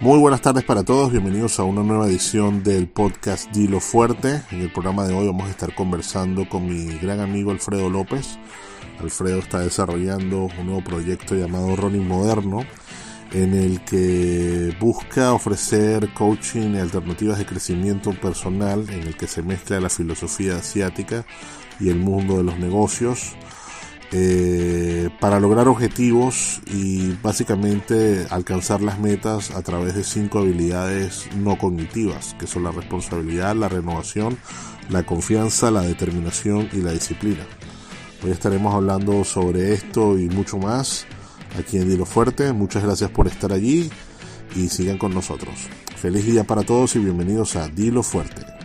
[0.00, 4.40] Muy buenas tardes para todos, bienvenidos a una nueva edición del podcast Dilo Fuerte.
[4.50, 8.38] En el programa de hoy vamos a estar conversando con mi gran amigo Alfredo López.
[8.98, 12.64] Alfredo está desarrollando un nuevo proyecto llamado Running Moderno,
[13.32, 19.42] en el que busca ofrecer coaching y alternativas de crecimiento personal, en el que se
[19.42, 21.26] mezcla la filosofía asiática
[21.78, 23.34] y el mundo de los negocios
[24.12, 31.56] eh, para lograr objetivos y básicamente alcanzar las metas a través de cinco habilidades no
[31.56, 34.36] cognitivas, que son la responsabilidad, la renovación,
[34.88, 37.46] la confianza, la determinación y la disciplina.
[38.24, 41.06] Hoy estaremos hablando sobre esto y mucho más
[41.58, 42.52] aquí en Dilo Fuerte.
[42.52, 43.90] Muchas gracias por estar allí
[44.56, 45.68] y sigan con nosotros.
[45.96, 48.59] Feliz día para todos y bienvenidos a Dilo Fuerte.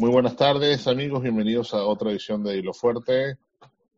[0.00, 3.36] Muy buenas tardes amigos, bienvenidos a otra edición de Hilo Fuerte.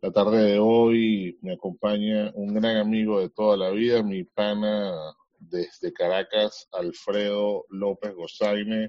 [0.00, 4.90] La tarde de hoy me acompaña un gran amigo de toda la vida, mi pana
[5.38, 8.86] desde Caracas, Alfredo López Gozaine,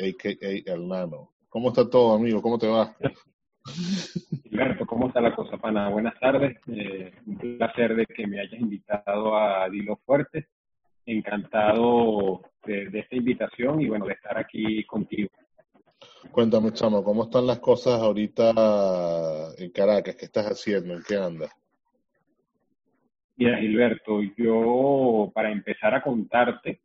[0.00, 0.72] a.k.a.
[0.74, 1.30] El Nano.
[1.48, 2.42] ¿Cómo está todo amigo?
[2.42, 2.92] ¿Cómo te va?
[4.42, 5.88] Gilberto, ¿cómo está la cosa, pana?
[5.90, 6.58] Buenas tardes.
[6.66, 10.48] Eh, un placer de que me hayas invitado a Dilo Fuerte.
[11.06, 15.30] Encantado de, de esta invitación y bueno, de estar aquí contigo.
[16.32, 20.16] Cuéntame, chamo, ¿cómo están las cosas ahorita en Caracas?
[20.16, 20.94] ¿Qué estás haciendo?
[20.94, 21.50] ¿En qué andas?
[23.36, 26.80] Mira, Gilberto, yo para empezar a contarte,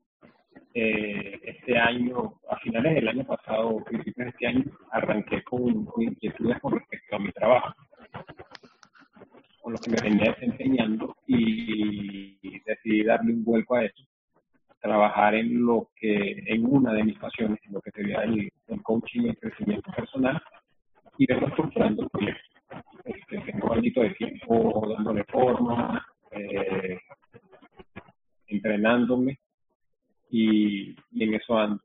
[0.75, 6.59] eh, este año, a finales del año pasado, principios de este año, arranqué con, inquietudes
[6.59, 7.73] con respecto a mi trabajo,
[9.61, 14.03] con lo que me venía desempeñando y decidí darle un vuelco a eso
[14.83, 18.51] trabajar en lo que, en una de mis pasiones, en lo que sería el,
[18.83, 20.43] coaching y el crecimiento personal,
[21.17, 22.09] y vengo estructurando.
[23.05, 26.99] Este, tengo un de tiempo dándole forma, eh,
[28.47, 29.39] entrenándome,
[30.29, 31.81] y, en eso ando.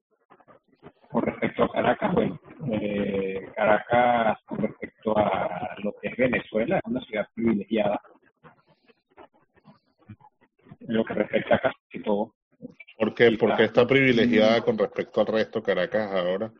[1.09, 2.41] Con respecto a Caracas, bueno,
[2.73, 8.00] eh, Caracas, con respecto a lo que es Venezuela, es una ciudad privilegiada.
[10.81, 12.34] En lo que respecta a casi todo,
[12.99, 13.31] ¿Por qué?
[13.39, 16.53] Porque está privilegiada con respecto al resto Caracas ahora.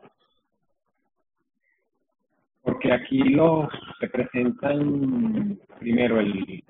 [2.63, 3.69] Porque aquí los
[3.99, 6.63] se presentan primero el,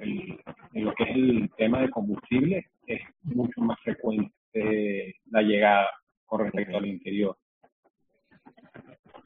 [0.72, 5.90] lo que es el tema de combustible es mucho más frecuente la llegada
[6.24, 7.36] con respecto al interior.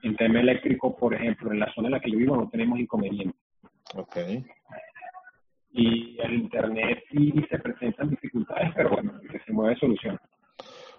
[0.02, 2.80] En tema eléctrico, por ejemplo, en la zona en la que yo vivo no tenemos
[2.80, 3.40] inconvenientes.
[3.94, 4.44] Okay.
[5.72, 10.18] Y el internet sí se presentan dificultades, pero bueno, que se mueve solución.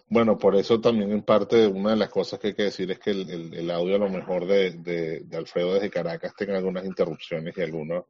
[0.09, 2.99] Bueno, por eso también en parte una de las cosas que hay que decir es
[2.99, 7.61] que el, audio a lo mejor de, de, Alfredo desde Caracas tenga algunas interrupciones y
[7.61, 8.03] algunas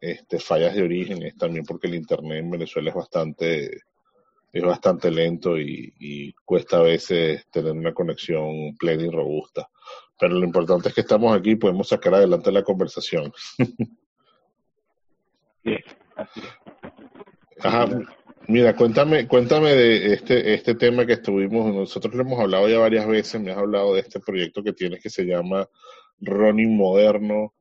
[0.00, 3.80] este, fallas de orígenes también porque el internet en Venezuela es bastante
[4.52, 9.68] es bastante lento y, y, cuesta a veces tener una conexión plena y robusta.
[10.18, 13.32] Pero lo importante es que estamos aquí y podemos sacar adelante la conversación.
[17.60, 17.86] Ajá.
[18.48, 23.06] Mira, cuéntame, cuéntame de este, este tema que estuvimos, nosotros lo hemos hablado ya varias
[23.08, 25.66] veces, me has hablado de este proyecto que tienes que se llama
[26.20, 27.54] Running Moderno,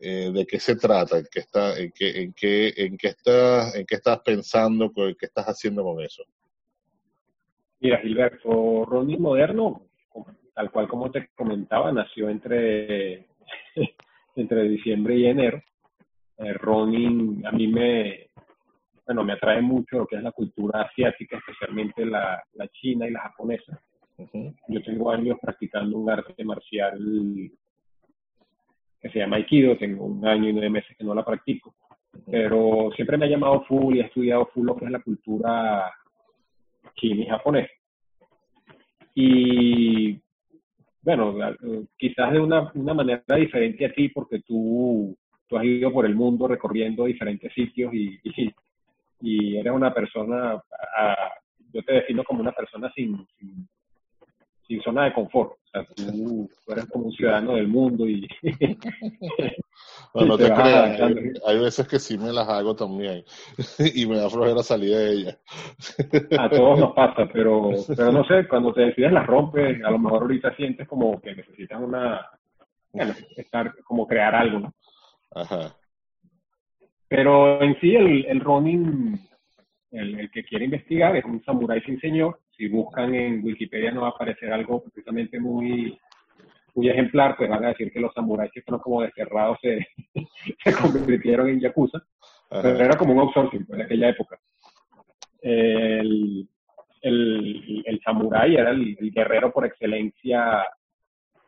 [0.00, 1.18] eh, ¿de qué se trata?
[1.18, 4.90] ¿En qué, está, en qué, en qué, en qué, estás, en qué estás pensando?
[4.92, 6.24] ¿Qué estás haciendo con eso?
[7.78, 9.86] Mira, Gilberto, Running Moderno,
[10.54, 13.28] tal cual como te comentaba, nació entre,
[14.36, 15.62] entre diciembre y enero.
[16.38, 16.56] Eh,
[17.44, 18.26] a mí me,
[19.06, 23.10] bueno, me atrae mucho lo que es la cultura asiática, especialmente la, la china y
[23.10, 23.80] la japonesa.
[24.68, 26.98] Yo tengo años practicando un arte marcial
[29.00, 31.74] que se llama Aikido, tengo un año y nueve meses que no la practico,
[32.30, 35.92] pero siempre me ha llamado full y he estudiado full lo que es la cultura
[36.94, 37.72] china y japonesa.
[39.14, 40.20] Y
[41.02, 41.34] bueno,
[41.96, 45.16] quizás de una, una manera diferente a ti, porque tú,
[45.52, 48.54] tú has ido por el mundo recorriendo diferentes sitios y, y
[49.22, 50.60] y eres una persona,
[51.72, 53.68] yo te defino como una persona sin, sin,
[54.82, 55.52] zona de confort.
[55.52, 58.26] O sea, tú, eres como un ciudadano del mundo y...
[60.14, 61.00] no, no te, creas,
[61.46, 63.22] hay, veces que sí me las hago también
[63.94, 65.38] y me da flojera salir de ellas.
[66.38, 69.98] A todos nos pasa, pero, pero no sé, cuando te decides las rompes, a lo
[69.98, 72.26] mejor ahorita sientes como que necesitas una,
[72.92, 74.74] bueno, estar, como crear algo, ¿no?
[75.34, 75.74] Ajá.
[77.08, 79.18] Pero en sí, el, el Ronin,
[79.90, 82.40] el, que quiere investigar, es un samurái sin señor.
[82.56, 85.98] Si buscan en Wikipedia no va a aparecer algo precisamente muy,
[86.74, 89.86] muy ejemplar, pues van a decir que los samuráis que fueron como desterrados de,
[90.64, 92.02] se convirtieron en yakuza,
[92.48, 94.38] pero era como un outsourcing pues, en aquella época.
[95.42, 96.48] El,
[97.02, 100.64] el, el samurái era el, guerrero por excelencia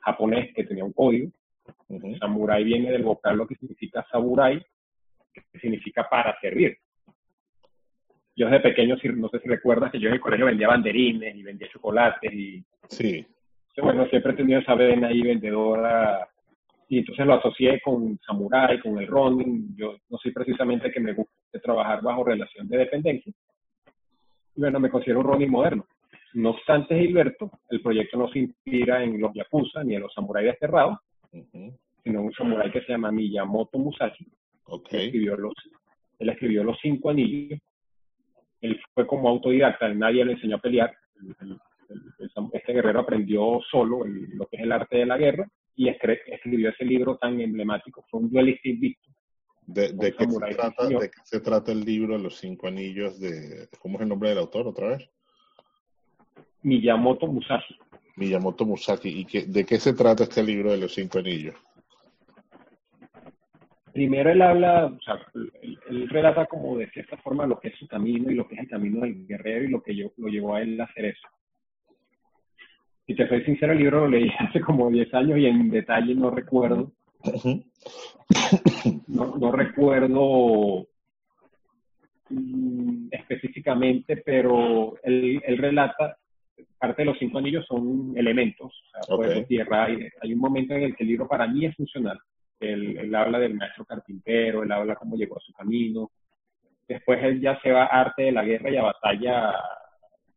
[0.00, 1.30] japonés que tenía un código.
[1.88, 4.62] Uh Samurai viene del vocablo que significa samurai,
[5.32, 6.76] que significa para servir.
[8.36, 11.42] Yo desde pequeño, no sé si recuerdas que yo en el colegio vendía banderines y
[11.42, 12.64] vendía chocolates y...
[12.88, 13.24] Sí.
[13.76, 16.28] Bueno, siempre he tenido esa vena ahí vendedora
[16.88, 19.74] y entonces lo asocié con samurai, con el running.
[19.76, 23.32] Yo no soy precisamente que me guste trabajar bajo relación de dependencia.
[24.56, 25.86] Y bueno, me considero un running moderno.
[26.34, 30.48] No obstante, Gilberto, el proyecto no se inspira en los yakuza ni en los samuráis
[30.48, 30.98] desterrados,
[32.02, 34.26] sino un samurái que se llama Miyamoto Musashi.
[34.64, 35.00] Okay.
[35.00, 35.54] Él, escribió los,
[36.18, 37.60] él escribió Los Cinco Anillos.
[38.60, 40.94] Él fue como autodidacta, nadie le enseñó a pelear.
[42.52, 45.46] este guerrero aprendió solo lo que es el arte de la guerra
[45.76, 48.04] y escribió ese libro tan emblemático.
[48.10, 49.10] Fue un duelista invicto.
[49.66, 53.18] De, de, qué se trata, ¿De qué se trata el libro Los Cinco Anillos?
[53.18, 55.10] de ¿Cómo es el nombre del autor otra vez?
[56.62, 57.76] Miyamoto Musashi.
[58.16, 59.20] Miyamoto Musashi.
[59.20, 61.54] ¿Y qué, de qué se trata este libro de Los Cinco Anillos?
[63.92, 65.20] Primero él habla, o sea,
[65.88, 68.62] él, relata como de cierta forma lo que es su camino y lo que es
[68.62, 71.28] el camino del guerrero y lo que yo, lo llevó a él a hacer eso.
[73.06, 76.14] Y te soy sincero, el libro lo leí hace como 10 años y en detalle
[76.14, 76.92] no recuerdo.
[79.06, 80.86] No, recuerdo
[82.30, 86.18] mm, específicamente, pero él, relata,
[86.78, 88.72] parte de los cinco anillos son elementos,
[89.08, 90.12] o sea, tierra, aire.
[90.20, 92.18] Hay un momento en el que el libro para mí es funcional.
[92.60, 96.10] Él, habla del maestro carpintero, él habla cómo llegó a su camino.
[96.86, 99.54] Después él ya se va a arte de la guerra y a batalla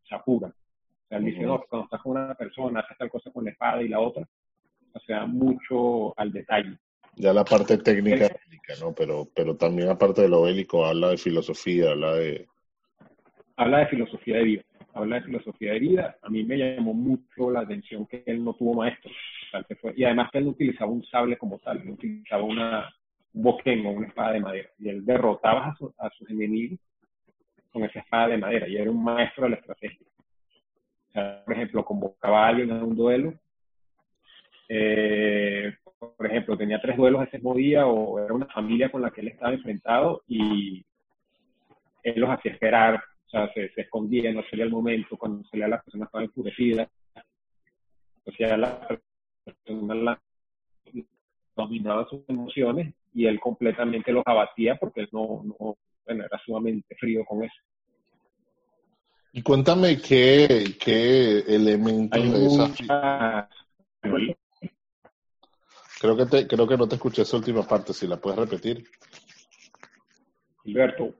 [0.06, 0.48] chapura.
[0.48, 3.52] O sea, él dice, no, cuando estás con una persona, haces tal cosa con la
[3.52, 4.28] espada y la otra.
[4.94, 6.78] O sea, mucho al detalle.
[7.16, 8.30] Ya la parte técnica,
[8.80, 8.94] ¿no?
[8.94, 12.48] Pero, pero también aparte de lo bélico, habla de filosofía, habla de...
[13.56, 14.64] Habla de filosofía de vida.
[14.98, 16.18] Habla de filosofía de vida.
[16.22, 19.12] A mí me llamó mucho la atención que él no tuvo maestro.
[19.96, 22.94] y además él no utilizaba un sable como tal, él utilizaba una,
[23.34, 24.70] un o una espada de madera.
[24.80, 26.80] Y él derrotaba a, a sus enemigos
[27.72, 28.68] con esa espada de madera.
[28.68, 30.08] Y era un maestro de la estrategia
[31.46, 33.34] por ejemplo, convocaba a alguien a un duelo.
[34.70, 39.12] Eh, por ejemplo, tenía tres duelos ese mismo día o era una familia con la
[39.12, 40.86] que él estaba enfrentado y
[42.04, 45.82] él los hacía esperar, o sea, se, escondía, no salía el momento, cuando salía la
[45.82, 46.90] persona estaba enfurecida,
[48.24, 48.88] o sea, la
[49.44, 50.22] persona
[51.56, 56.96] dominaba sus emociones y él completamente los abatía porque él no, no bueno, era sumamente
[56.96, 57.56] frío con eso.
[59.34, 63.50] Y cuéntame qué, qué elementos de esa...
[66.00, 68.88] Creo que, te, creo que no te escuché esa última parte, si la puedes repetir.
[70.64, 71.16] Gilberto,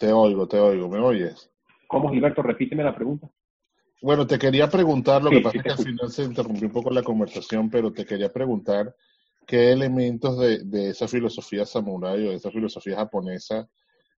[0.00, 1.52] te oigo, te oigo, ¿me oyes?
[1.86, 2.42] ¿Cómo, Gilberto?
[2.42, 3.28] Repíteme la pregunta.
[4.00, 6.90] Bueno, te quería preguntar, lo que pasa es que al final se interrumpió un poco
[6.90, 8.96] la conversación, pero te quería preguntar
[9.46, 13.68] qué elementos de, de esa filosofía samurái o de esa filosofía japonesa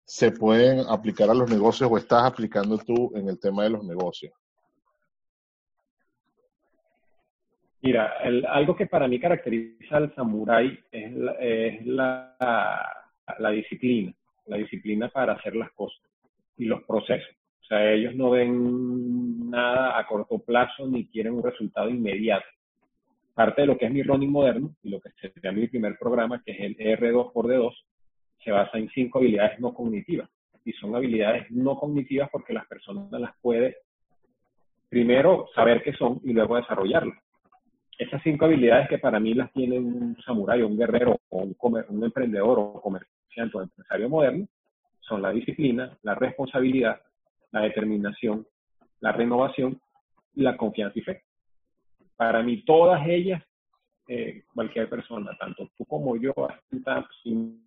[0.05, 3.85] se pueden aplicar a los negocios o estás aplicando tú en el tema de los
[3.85, 4.33] negocios?
[7.81, 8.13] Mira,
[8.53, 12.37] algo que para mí caracteriza al samurái es, la,
[13.39, 14.15] la, disciplina,
[14.47, 16.03] la disciplina para hacer las cosas
[16.57, 17.35] y los procesos.
[17.63, 22.47] O sea, ellos no ven nada a corto plazo ni quieren un resultado inmediato.
[23.35, 26.43] Parte de lo que es mi running moderno y lo que sería mi primer programa,
[26.45, 27.73] que es el R2 por D2,
[28.45, 30.29] se basa en cinco habilidades no cognitivas.
[30.65, 33.77] Y son habilidades no cognitivas porque las personas las puede
[34.89, 37.19] primero saber qué son y luego desarrollarlas.
[37.99, 41.57] Esas cinco habilidades que para mí las tiene un samurái, un guerrero, o un,
[41.89, 43.22] un emprendedor o comerciante
[43.55, 44.47] o empresario moderno,
[45.01, 47.01] son la disciplina, la responsabilidad,
[47.51, 48.47] la determinación,
[49.01, 49.81] la renovación
[50.35, 51.23] y la confianza y fe.
[52.17, 53.43] Para mí todas ellas,
[54.09, 56.33] eh, cualquier persona, tanto tú como yo,
[57.23, 57.67] sin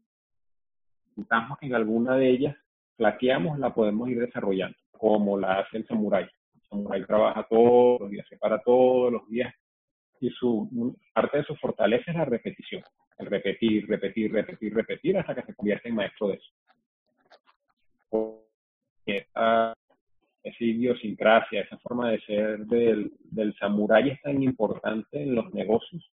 [1.15, 2.55] notamos que en alguna de ellas
[2.97, 6.23] flaqueamos, la podemos ir desarrollando, como la hace el samurái.
[6.23, 9.53] El samurái trabaja todos los días, se para todos los días
[10.19, 12.83] y su parte de su fortaleza es la repetición,
[13.17, 16.51] el repetir, repetir, repetir, repetir hasta que se convierte en maestro de eso.
[19.05, 19.73] Esa,
[20.43, 26.09] esa idiosincrasia, esa forma de ser del, del samurái es tan importante en los negocios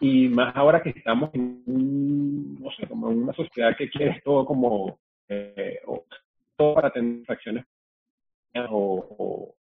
[0.00, 4.44] y más ahora que estamos en, no sé, como en una sociedad que quiere todo
[4.44, 4.98] como,
[5.28, 5.80] eh,
[6.56, 7.64] todo para tener acciones
[8.70, 9.54] o,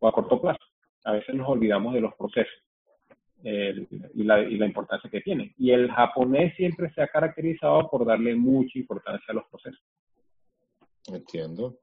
[0.00, 0.64] o, a corto plazo.
[1.08, 2.52] A veces nos olvidamos de los procesos.
[3.42, 5.54] y, la, y la importancia que tiene.
[5.56, 9.82] Y el japonés siempre se ha caracterizado por darle mucha importancia a los procesos.
[11.06, 11.78] Entiendo.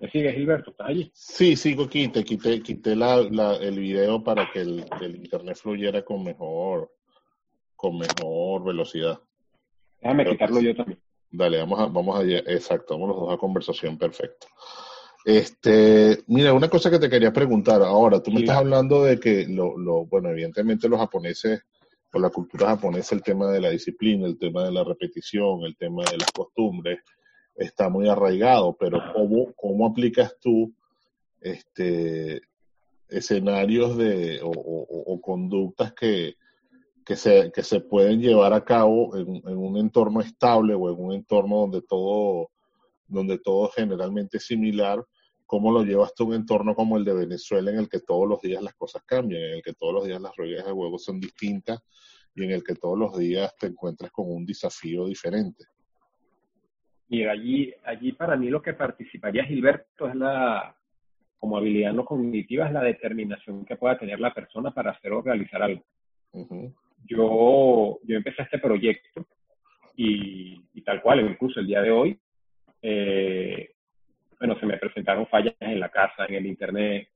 [0.00, 0.72] ¿Me sigues, Gilberto?
[0.72, 1.08] ¿Estás allí?
[1.14, 2.08] Sí, sigo aquí.
[2.08, 3.20] Te quité, quité la,
[3.60, 6.90] el video para que el, el, internet fluyera con mejor,
[7.76, 9.20] con mejor velocidad.
[10.00, 11.00] Déjame quitarlo yo también.
[11.30, 14.48] Dale, vamos a, vamos a, exacto, vamos los dos a conversación perfecta.
[15.28, 19.46] Este, mira, una cosa que te quería preguntar ahora, tú me estás hablando de que
[19.46, 21.66] lo, lo, bueno, evidentemente los japoneses,
[22.14, 25.76] o la cultura japonesa, el tema de la disciplina, el tema de la repetición, el
[25.76, 27.00] tema de las costumbres,
[27.54, 30.72] está muy arraigado, pero ¿cómo, cómo aplicas tú
[31.42, 32.40] este,
[33.10, 36.36] escenarios de, o, conductas que,
[37.04, 40.98] que, se, que se pueden llevar a cabo en, en, un entorno estable o en
[40.98, 42.48] un entorno donde todo,
[43.06, 45.04] donde todo generalmente es similar?
[45.48, 48.28] ¿Cómo lo llevas tú a un entorno como el de Venezuela en el que todos
[48.28, 50.98] los días las cosas cambian, en el que todos los días las reglas de juego
[50.98, 51.82] son distintas
[52.34, 55.64] y en el que todos los días te encuentras con un desafío diferente?
[57.08, 60.76] Mira, allí, allí para mí lo que participaría Gilberto es la,
[61.38, 65.22] como habilidad no cognitiva, es la determinación que pueda tener la persona para hacer o
[65.22, 65.82] realizar algo.
[67.06, 69.26] yo, yo empecé este proyecto
[69.96, 72.20] y, tal cual, incluso el día de hoy,
[72.82, 73.70] eh,
[74.38, 77.08] bueno, se me presentaron fallas en la casa, en el internet,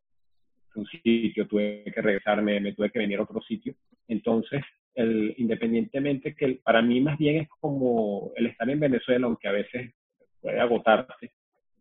[0.75, 3.75] un sitio, tuve que regresarme, me tuve que venir a otro sitio.
[4.09, 4.63] Entonces,
[4.95, 9.53] el, independientemente que para mí más bien es como el estar en Venezuela, aunque a
[9.53, 9.95] veces
[10.41, 11.33] puede agotarse,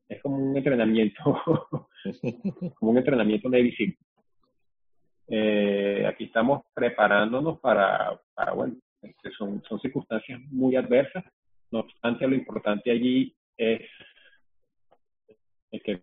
[0.07, 1.41] es como un entrenamiento,
[2.75, 3.97] como un entrenamiento de Navy
[5.33, 11.23] eh, aquí estamos preparándonos para, para bueno, este, son, son circunstancias muy adversas,
[11.71, 13.81] no obstante lo importante allí es
[15.79, 16.01] que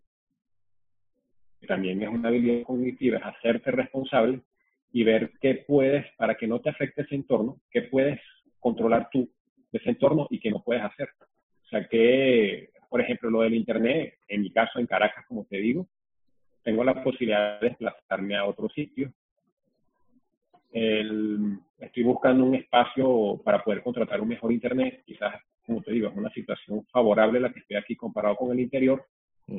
[1.66, 4.40] también es una habilidad cognitiva, es hacerte responsable
[4.92, 8.20] y ver qué puedes, para que no te afecte ese entorno, qué puedes
[8.58, 9.30] controlar tú
[9.70, 11.10] de ese entorno y qué no puedes hacer.
[11.64, 15.58] O sea que, por ejemplo, lo del Internet, en mi caso en Caracas, como te
[15.58, 15.86] digo,
[16.62, 19.12] tengo la posibilidad de desplazarme a otro sitio.
[20.70, 25.02] estoy buscando un espacio para poder contratar un mejor Internet.
[25.04, 25.34] Quizás,
[25.66, 29.04] como te digo, es una situación favorable la que estoy aquí comparado con el interior,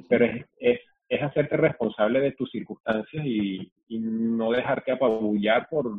[0.08, 0.26] pero
[0.60, 0.80] es,
[1.10, 5.92] es hacerte responsable de tus circunstancias y, no dejarte apabullar por,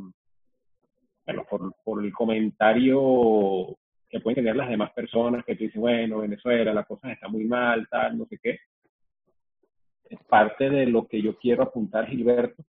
[1.27, 3.77] bueno, por, el comentario
[4.09, 7.45] que pueden tener las demás personas que te dicen, bueno, Venezuela, la cosa está muy
[7.45, 8.61] mal, tal, no sé qué.
[10.09, 12.65] Es parte de lo que yo quiero apuntar, Gilberto.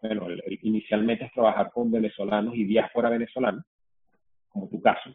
[0.00, 0.28] Bueno,
[0.62, 3.64] inicialmente es trabajar con venezolanos y diáspora venezolana,
[4.48, 5.10] como tu caso,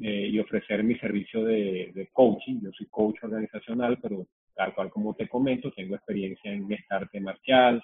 [0.00, 2.60] eh, y ofrecer mi servicio de, de coaching.
[2.62, 4.26] Yo soy coach organizacional, pero
[4.60, 7.82] tal cual como te comento, tengo experiencia en arte marcial,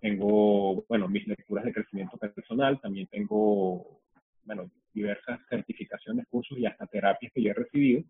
[0.00, 4.00] tengo, bueno, mis lecturas de crecimiento personal, también tengo,
[4.46, 8.04] bueno, diversas certificaciones, cursos y hasta terapias que yo he recibido,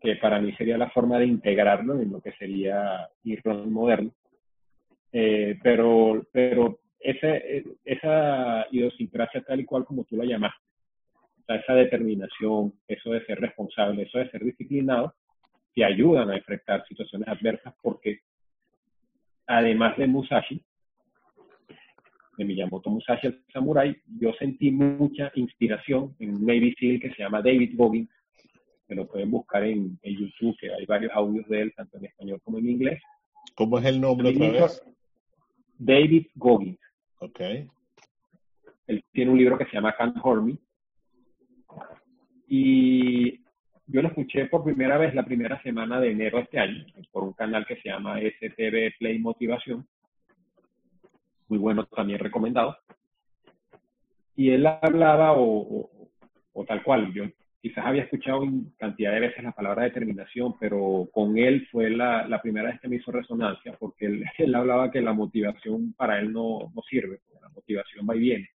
[0.00, 4.12] que para mí sería la forma de integrarlo en lo que sería mi rol moderno.
[5.12, 10.62] Eh, pero, pero ese, esa idiosincrasia tal y cual como tú la llamaste,
[11.48, 15.16] esa determinación, eso de ser responsable, eso de ser disciplinado,
[15.80, 18.20] te ayudan a enfrentar situaciones adversas porque
[19.46, 20.62] además de Musashi,
[22.36, 27.22] de Miyamoto Musashi el Samurai, yo sentí mucha inspiración en un Navy SEAL que se
[27.22, 28.10] llama David Goggins,
[28.86, 32.42] que lo pueden buscar en, YouTube, que hay varios audios de él, tanto en español
[32.44, 33.02] como en inglés.
[33.54, 34.82] ¿Cómo es el nombre otra vez?
[35.78, 36.78] David Goggins.
[37.20, 37.40] Ok.
[38.86, 40.58] Él tiene un libro que se llama Can't Hurt Me.
[42.48, 43.40] Y
[43.90, 47.24] yo lo escuché por primera vez la primera semana de enero de este año por
[47.24, 49.86] un canal que se llama STV Play Motivación.
[51.48, 52.76] Muy bueno, también recomendado.
[54.36, 55.90] Y él hablaba, o,
[56.66, 57.24] tal cual, yo
[57.60, 58.42] quizás había escuchado
[58.78, 62.88] cantidad de veces la palabra determinación, pero con él fue la, la primera vez que
[62.88, 67.20] me hizo resonancia, porque él, él, hablaba que la motivación para él no, no sirve,
[67.42, 68.48] la motivación va y viene.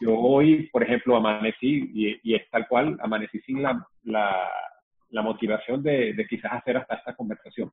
[0.00, 6.12] Yo hoy, por ejemplo, amanecí, y, es tal cual, amanecí sin la, la, motivación de,
[6.14, 7.70] de, quizás hacer hasta esta conversación.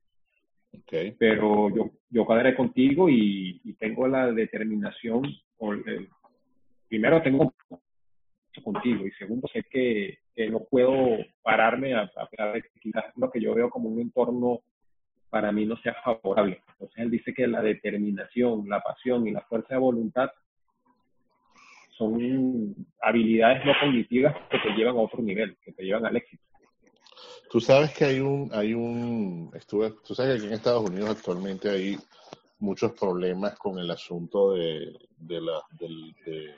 [0.82, 1.12] Okay.
[1.18, 6.08] Pero yo, yo cuadré contigo y, tengo la determinación, eh,
[6.88, 7.52] primero tengo
[8.62, 13.04] contigo y segundo sé que, que no puedo pararme a, a pesar de que quizás
[13.16, 14.60] lo que yo veo como un entorno
[15.28, 16.62] para mí no sea favorable.
[16.74, 20.30] Entonces él dice que la determinación, la pasión y la fuerza de voluntad
[21.96, 26.42] son habilidades no cognitivas que te llevan a otro nivel, que te llevan al éxito.
[27.50, 31.10] Tú sabes que hay un, hay un, estuve, tú sabes que aquí en Estados Unidos
[31.10, 31.98] actualmente hay,
[32.58, 36.54] muchos problemas con el asunto de, de, la, de,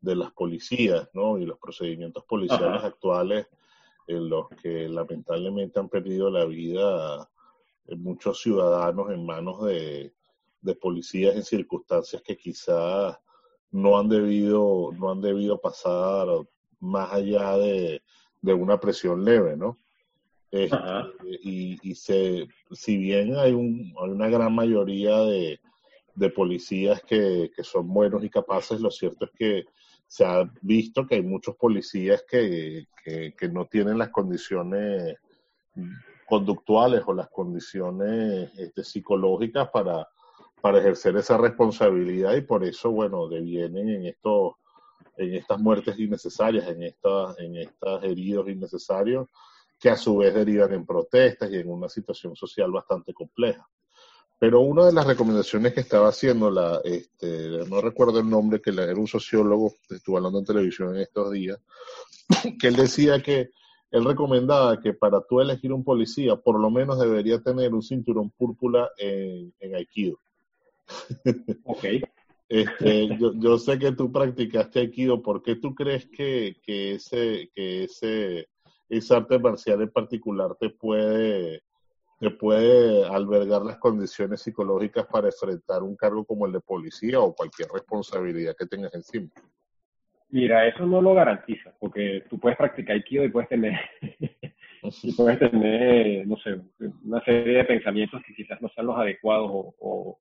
[0.00, 1.38] de, las policías, ¿no?
[1.38, 3.46] Y los procedimientos policiales actuales
[4.06, 7.28] en los que lamentablemente han perdido la vida
[7.96, 10.12] muchos ciudadanos en manos de,
[10.60, 13.16] de policías en circunstancias que quizás
[13.76, 16.26] no han debido, no han debido pasar
[16.80, 18.02] más allá de,
[18.40, 19.78] de una presión leve, ¿no?
[20.50, 20.78] Este,
[21.42, 25.60] y, y se, si bien hay, un, hay una gran mayoría de,
[26.14, 29.64] de policías que, que, son buenos y capaces, lo cierto es que
[30.06, 35.16] se ha visto que hay muchos policías que, que, que no tienen las condiciones
[36.26, 40.08] conductuales o las condiciones este, psicológicas para,
[40.60, 44.54] para ejercer esa responsabilidad y por eso, bueno, devienen en estos
[45.16, 49.28] en estas muertes innecesarias, en estas, en estas heridos innecesarios,
[49.78, 53.66] que a su vez derivan en protestas y en una situación social bastante compleja.
[54.38, 58.70] Pero una de las recomendaciones que estaba haciendo, la, este, no recuerdo el nombre, que
[58.70, 61.58] era un sociólogo, estuvo hablando en televisión en estos días,
[62.60, 63.50] que él decía que
[63.90, 68.30] él recomendaba que para tú elegir un policía, por lo menos debería tener un cinturón
[68.30, 70.18] púrpura en, en Aikido.
[71.64, 71.84] Ok.
[72.48, 75.20] Este, yo, yo, sé que tú practicaste Aikido.
[75.20, 78.46] ¿Por qué tú crees que, que, ese, que ese,
[78.88, 81.64] ese arte marcial en particular te puede,
[82.20, 87.34] te puede albergar las condiciones psicológicas para enfrentar un cargo como el de policía o
[87.34, 89.28] cualquier responsabilidad que tengas encima?
[90.28, 93.78] Mira, eso no lo garantiza, porque tú puedes practicar Aikido y puedes tener,
[95.02, 96.60] y puedes tener, no sé,
[97.04, 100.18] una serie de pensamientos que quizás no sean los adecuados o,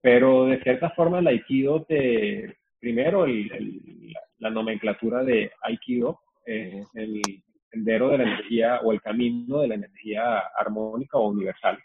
[0.00, 7.22] pero de cierta forma el Aikido te, primero el, la nomenclatura de Aikido es el
[7.70, 11.78] sendero de la energía o el camino de la energía armónica o universal.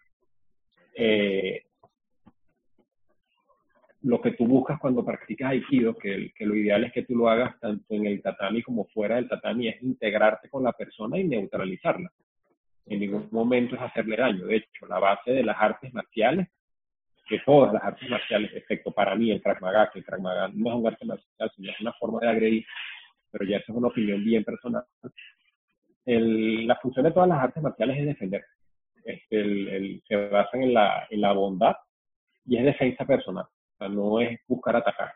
[0.95, 1.63] Eh,
[4.03, 7.29] lo que tú buscas cuando practicas Aikido, que, que, lo ideal es que tú lo
[7.29, 11.23] hagas tanto en el tatami como fuera del tatami, es integrarte con la persona y
[11.23, 12.11] neutralizarla.
[12.85, 14.45] En ningún momento es hacerle daño.
[14.45, 16.49] De hecho, la base de las artes marciales
[17.29, 20.49] de todas las artes marciales, excepto para mí el Krav Maga, que el Krav Maga
[20.53, 22.65] no es un arte marcial, sino es una forma de agredir,
[23.31, 24.83] pero ya eso es una opinión bien personal.
[26.05, 28.45] El, la función de todas las artes marciales es defender.
[29.03, 31.75] Este, el, el, se basan en la, en la bondad
[32.45, 35.13] y es defensa personal, o sea, no es buscar atacar.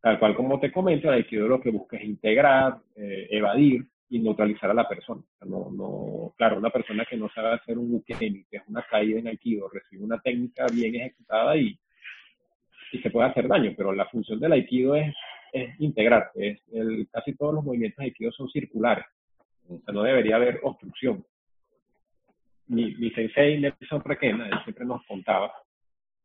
[0.00, 4.18] Tal cual como te comento, el Aikido lo que busca es integrar, eh, evadir, y
[4.18, 5.22] neutralizar a la persona.
[5.46, 9.20] No, no, claro, una persona que no sabe hacer un ukemi, que es una caída
[9.20, 11.78] en aikido, recibe una técnica bien ejecutada y,
[12.92, 15.14] y se puede hacer daño, pero la función del aikido es,
[15.52, 16.32] es integrar.
[16.34, 19.04] Es el, casi todos los movimientos de aikido son circulares.
[19.68, 21.24] O sea, no debería haber obstrucción.
[22.66, 25.52] Mi, mi sensei Nelson Requena, él siempre nos contaba,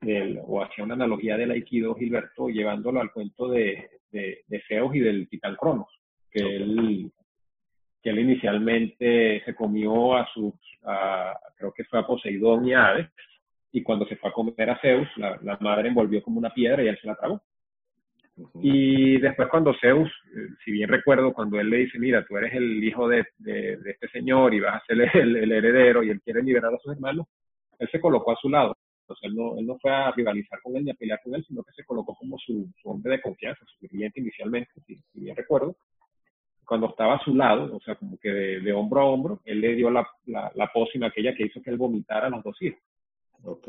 [0.02, 4.96] del, o hacía una analogía del aikido, Gilberto, llevándolo al cuento de, de, de Zeus
[4.96, 5.88] y del titán Cronos,
[6.32, 7.12] que él
[8.06, 10.54] que él inicialmente se comió a sus,
[11.58, 13.10] creo que fue a Poseidón y a Hades,
[13.72, 16.84] y cuando se fue a comer a Zeus, la, la, madre envolvió como una piedra
[16.84, 17.42] y él se la tragó.
[18.62, 22.54] Y después cuando Zeus, eh, si bien recuerdo, cuando él le dice, mira, tú eres
[22.54, 26.12] el hijo de, de, de este señor y vas a ser el, el, heredero y
[26.12, 27.26] él quiere liberar a sus hermanos,
[27.80, 28.78] él se colocó a su lado.
[29.02, 31.44] Entonces él no, él no fue a rivalizar con él ni a pelear con él,
[31.48, 35.20] sino que se colocó como su, su hombre de confianza, su cliente inicialmente, si, si
[35.22, 35.76] bien recuerdo
[36.66, 39.62] cuando estaba a su lado, o sea, como que de, de hombro a hombro, él
[39.62, 42.62] le dio la, la, la, pócima aquella que hizo que él vomitara a los dos
[42.62, 42.82] hijos.
[43.44, 43.68] Ok.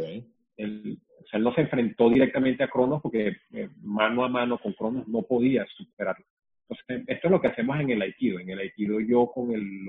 [0.57, 4.59] Él, o sea, él no se enfrentó directamente a Cronos porque eh, mano a mano
[4.59, 6.25] con Cronos no podía superarlo.
[6.69, 8.41] Entonces, esto es lo que hacemos en el Aikido.
[8.41, 9.87] En el Aikido yo con el,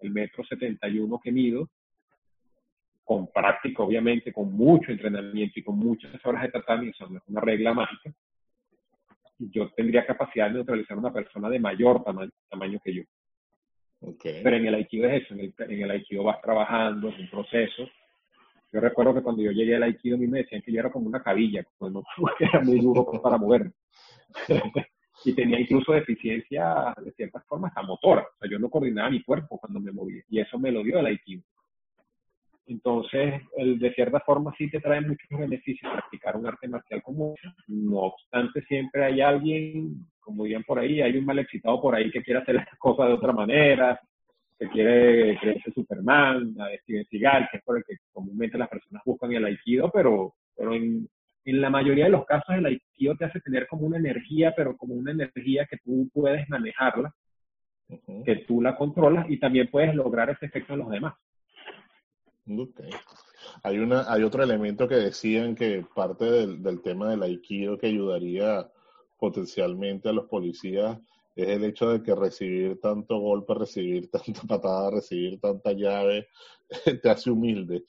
[0.00, 1.68] el metro 71 que mido,
[3.04, 7.22] con práctica obviamente, con mucho entrenamiento y con muchas horas de tatami, eso no es
[7.26, 8.12] una regla mágica,
[9.38, 13.02] yo tendría capacidad de neutralizar a una persona de mayor tamaño, tamaño que yo.
[14.00, 14.42] Okay.
[14.42, 17.28] Pero en el Aikido es eso, en el, en el Aikido vas trabajando, es un
[17.28, 17.88] proceso.
[18.72, 20.90] Yo recuerdo que cuando yo llegué al Aikido a mí me decían que yo era
[20.90, 21.64] como una cabilla,
[22.40, 23.72] era muy duro para moverme.
[25.24, 28.22] y tenía incluso deficiencia de ciertas formas hasta motora.
[28.22, 30.22] O sea, yo no coordinaba mi cuerpo cuando me movía.
[30.28, 31.42] Y eso me lo dio el Aikido.
[32.68, 37.34] Entonces, el, de cierta forma sí te trae muchos beneficios practicar un arte marcial como
[37.66, 42.10] No obstante, siempre hay alguien, como dirían por ahí, hay un mal excitado por ahí
[42.10, 43.98] que quiere hacer las cosas de otra manera,
[44.58, 49.02] que quiere creerse Superman, a Steven Seagal, que es por el que comúnmente las personas
[49.06, 51.08] buscan el Aikido, pero, pero en,
[51.46, 54.76] en la mayoría de los casos el Aikido te hace tener como una energía, pero
[54.76, 57.14] como una energía que tú puedes manejarla,
[57.88, 58.24] uh -huh.
[58.26, 61.14] que tú la controlas y también puedes lograr ese efecto en los demás.
[62.50, 62.90] Okay.
[63.62, 67.88] Hay, una, hay otro elemento que decían que parte del, del tema del aikido que
[67.88, 68.70] ayudaría
[69.18, 70.98] potencialmente a los policías
[71.36, 76.28] es el hecho de que recibir tanto golpe, recibir tanta patada, recibir tanta llave,
[77.02, 77.84] te hace humilde.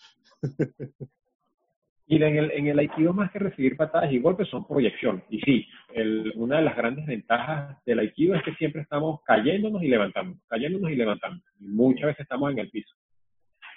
[2.06, 5.24] Y en el, en el Aikido, más que recibir patadas y golpes, son proyección.
[5.30, 9.84] Y sí, el, una de las grandes ventajas del Aikido es que siempre estamos cayéndonos
[9.84, 11.43] y levantando, cayéndonos y levantando.
[11.60, 12.95] muchas veces estamos en el piso.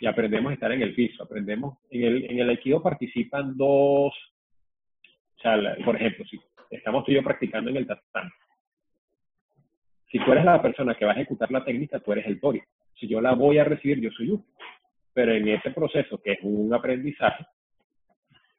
[0.03, 1.23] Y aprendemos a estar en el piso.
[1.23, 7.13] Aprendemos, en el, en el Aikido participan dos, o sea, por ejemplo, si estamos tú
[7.13, 8.33] y yo practicando en el tatami.
[10.11, 12.61] Si tú eres la persona que va a ejecutar la técnica, tú eres el tori.
[12.99, 14.41] Si yo la voy a recibir, yo soy yo.
[15.15, 17.47] Pero en ese proceso, que es un aprendizaje,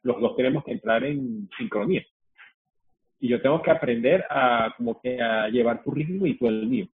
[0.03, 2.05] los dos tenemos que entrar en sincronía.
[3.19, 6.67] Y yo tengo que aprender a como que a llevar tu ritmo y tú el
[6.67, 6.87] mío.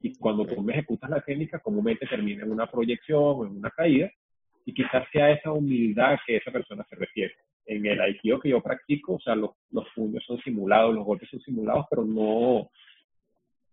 [0.00, 3.70] Y cuando tú me ejecutas la técnica, comúnmente termina en una proyección o en una
[3.70, 4.10] caída,
[4.64, 7.34] y quizás sea esa humildad que esa persona se refiere.
[7.66, 11.28] En el Aikido que yo practico, o sea, los, los puños son simulados, los golpes
[11.30, 12.70] son simulados, pero no,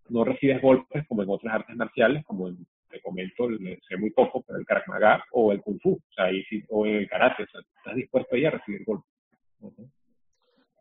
[0.10, 3.48] no recibes golpes como en otras artes marciales, como en te comento,
[3.88, 6.64] sé muy poco, pero el Krav Maga o el Kung Fu, o, sea, ahí sí,
[6.70, 9.10] o el Karate, o sea, estás dispuesto ahí a recibir golpes.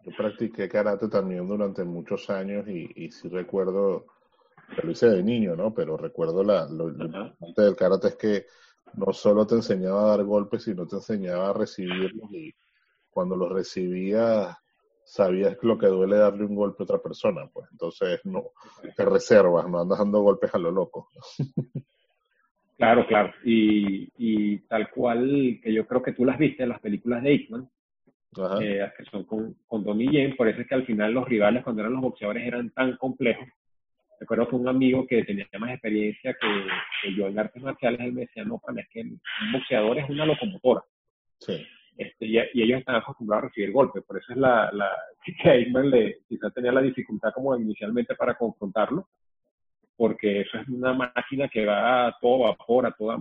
[0.04, 4.06] Yo practiqué karate también durante muchos años y, y sí recuerdo,
[4.82, 5.72] lo hice de niño, ¿no?
[5.72, 8.46] Pero recuerdo la, lo, lo importante del karate es que
[8.94, 12.54] no solo te enseñaba a dar golpes, sino te enseñaba a recibirlos y
[13.10, 14.56] cuando los recibías
[15.04, 18.44] sabías lo que duele darle un golpe a otra persona, pues entonces no
[18.96, 21.08] te reservas, no andas dando golpes a lo loco.
[22.76, 23.32] Claro, claro.
[23.44, 27.30] Y, y tal cual, que yo creo que tú las viste en las películas de
[27.30, 27.70] Aikman,
[28.60, 31.62] eh, que son con, con Donnie Yen, por eso es que al final los rivales
[31.62, 33.46] cuando eran los boxeadores eran tan complejos.
[34.20, 38.22] Recuerdo que un amigo que tenía más experiencia que, yo en artes marciales, él me
[38.22, 39.20] decía, no, es que un
[39.52, 40.82] boxeador es una locomotora.
[41.38, 41.66] Sí.
[41.96, 44.90] Este, y, ellos están acostumbrados a recibir golpes, por eso es la, la
[45.42, 49.08] que Aikman le, quizás tenía la dificultad como inicialmente para confrontarlo,
[49.96, 53.18] porque eso es una máquina que va a todo vapor, a toda,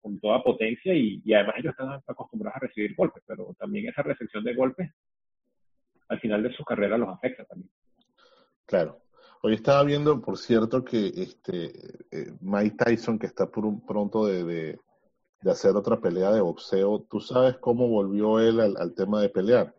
[0.00, 4.44] con toda potencia y, además ellos están acostumbrados a recibir golpes, pero también esa recepción
[4.44, 4.90] de golpes
[6.08, 7.70] al final de su carrera los afecta también.
[8.66, 9.03] Claro.
[9.46, 11.66] Hoy estaba viendo, por cierto, que este
[12.10, 17.04] eh, Mike Tyson, que está por un, pronto de, de, hacer otra pelea de boxeo,
[17.10, 19.74] ¿tú sabes cómo volvió él al, al tema de pelear?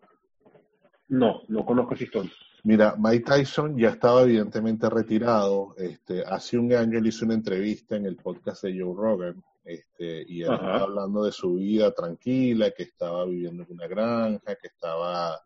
[1.08, 2.32] No, no conozco esa historia.
[2.64, 5.74] Mira, Mike Tyson ya estaba evidentemente retirado.
[5.78, 10.26] Este, hace un año él hizo una entrevista en el podcast de Joe Rogan este,
[10.32, 14.68] y él estaba hablando de su vida tranquila, que estaba viviendo en una granja, que
[14.68, 15.42] estaba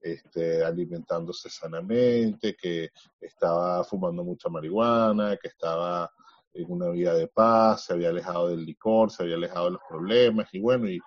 [0.00, 6.10] este, alimentándose sanamente, que estaba fumando mucha marihuana, que estaba
[6.54, 9.80] en una vida de paz, se había alejado del licor, se había alejado de los
[9.88, 11.00] problemas y bueno, y,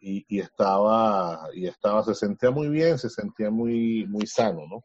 [0.00, 4.82] y, estaba, y estaba, se sentía muy bien, se sentía muy, muy sano, ¿no?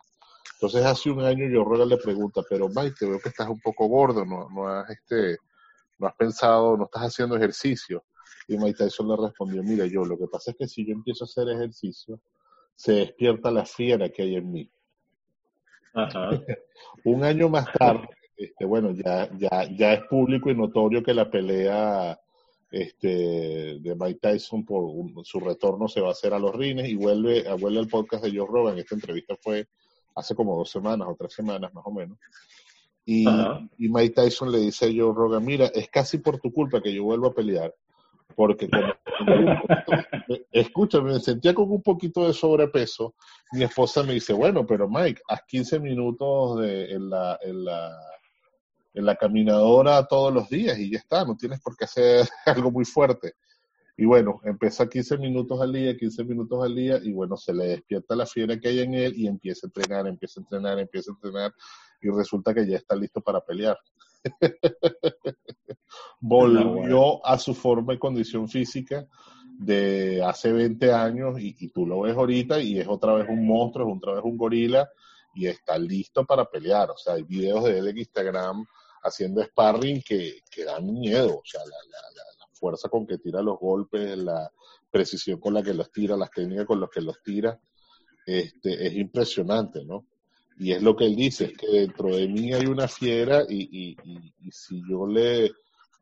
[0.53, 3.59] Entonces hace un año yo Rogan le pregunta, pero Mike, te veo que estás un
[3.59, 5.37] poco gordo, no, no has este,
[5.99, 8.03] no has pensado, no estás haciendo ejercicio.
[8.47, 11.25] Y Mike Tyson le respondió, mira, yo lo que pasa es que si yo empiezo
[11.25, 12.19] a hacer ejercicio,
[12.77, 14.69] se despierta la fiera que hay en mí.
[17.05, 21.29] un año más tarde, este, bueno, ya, ya, ya es público y notorio que la
[21.29, 22.17] pelea
[22.69, 24.85] este, de Mike Tyson por
[25.25, 28.37] su retorno se va a hacer a los rines y vuelve, vuelve al podcast de
[28.37, 28.77] Joe Rogan.
[28.77, 29.67] Esta entrevista fue
[30.15, 32.19] hace como dos semanas o tres semanas más o menos.
[33.05, 33.25] Y,
[33.77, 36.93] y Mike Tyson le dice a Joe Rogan, mira, es casi por tu culpa que
[36.93, 37.73] yo vuelvo a pelear,
[38.35, 38.93] porque como,
[40.51, 43.15] escúchame, me sentía con un poquito de sobrepeso,
[43.53, 47.97] mi esposa me dice, bueno, pero Mike, haz 15 minutos de, en, la, en, la,
[48.93, 52.71] en la caminadora todos los días y ya está, no tienes por qué hacer algo
[52.71, 53.33] muy fuerte.
[53.99, 57.65] Y bueno, empieza 15 minutos al día, 15 minutos al día, y bueno, se le
[57.65, 61.11] despierta la fiera que hay en él y empieza a entrenar, empieza a entrenar, empieza
[61.11, 61.51] a entrenar,
[61.99, 63.75] y resulta que ya está listo para pelear.
[66.19, 69.07] Volvió a su forma y condición física
[69.59, 73.45] de hace 20 años, y, y, tú lo ves ahorita, y es otra vez un
[73.45, 74.87] monstruo, es otra vez un gorila,
[75.33, 76.91] y está listo para pelear.
[76.91, 78.65] O sea, hay videos de él en Instagram
[79.03, 81.37] haciendo sparring que, que dan miedo.
[81.37, 84.51] O sea, la, la fuerza con que tira los golpes, la
[84.89, 87.59] precisión con la que los tira, las técnicas con las que los tira,
[88.25, 90.05] este, es impresionante, ¿no?
[90.59, 93.95] Y es lo que él dice, es que dentro de mí hay una fiera y,
[94.03, 95.51] y, si yo le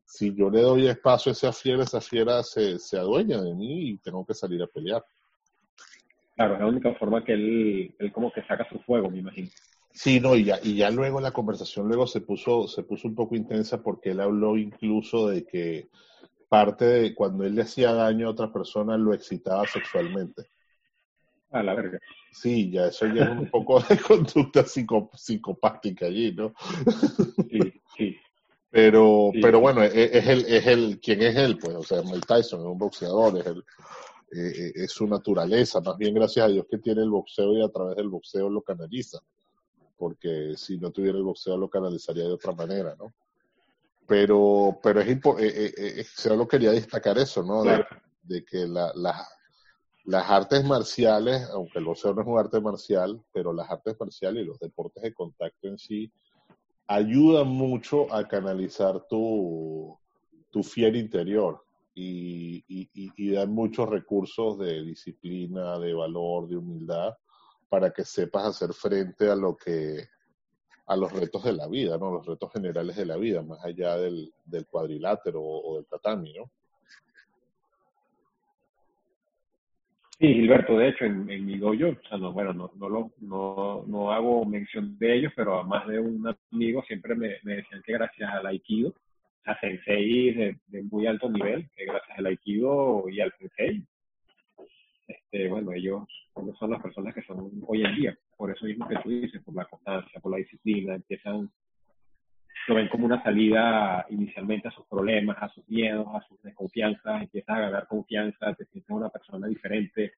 [0.05, 3.89] si yo le doy espacio a esa fiera, esa fiera se, se adueña de mí
[3.89, 5.03] y tengo que salir a pelear.
[6.35, 9.49] Claro, es la única forma que él, él como que saca su fuego, me imagino.
[9.91, 13.15] Sí, no, y ya, y ya luego la conversación luego se puso, se puso un
[13.15, 15.89] poco intensa porque él habló incluso de que
[16.49, 20.43] parte de cuando él le hacía daño a otra persona, lo excitaba sexualmente.
[21.51, 21.99] A la verga.
[22.35, 26.53] Sí, ya eso ya es un poco de conducta psicopática allí, ¿no?
[27.49, 28.17] Sí, sí.
[28.69, 31.57] Pero, pero bueno, es, es, el, es el, ¿quién es él?
[31.57, 35.79] Pues, o sea, Mike Tyson es un boxeador, es, el, eh, eh, es su naturaleza,
[35.79, 38.61] más bien gracias a Dios que tiene el boxeo y a través del boxeo lo
[38.61, 39.19] canaliza,
[39.97, 43.13] porque si no tuviera el boxeo lo canalizaría de otra manera, ¿no?
[44.05, 47.63] Pero, pero es, eh, eh, solo quería destacar eso, ¿no?
[47.63, 49.25] De, que la,
[50.05, 54.43] las artes marciales, aunque el boxeo no es un arte marcial, pero las artes marciales
[54.43, 56.11] y los deportes de contacto en sí
[56.87, 59.97] ayuda mucho a canalizar tu,
[60.51, 61.63] tu fiel interior
[61.95, 67.13] y, y, dan muchos recursos de disciplina, de valor, de humildad,
[67.69, 70.07] para que sepas hacer frente a lo que
[70.87, 72.11] a los retos de la vida, ¿no?
[72.11, 76.51] Los retos generales de la vida, más allá del, del cuadrilátero o, del tatami, ¿no?
[80.17, 83.83] Sí, Gilberto, de hecho, en, mi dojo, o sea, no, bueno, no, no, lo, no,
[83.85, 87.93] no hago mención de ellos, pero a más de un amigo siempre me, decían que
[87.93, 88.93] gracias al Aikido,
[89.43, 93.83] a sensei de, de, muy alto nivel, que gracias al Aikido y al sensei,
[95.07, 96.03] este, bueno, ellos
[96.59, 99.53] son las personas que son hoy en día, por eso mismo que tú dices, por
[99.55, 101.51] la constancia, por la disciplina, empiezan,
[102.67, 107.23] lo ven como una salida inicialmente a sus problemas, a sus miedos, a sus desconfianzas,
[107.23, 110.13] empiezas a ganar confianza, te sientes una persona diferente.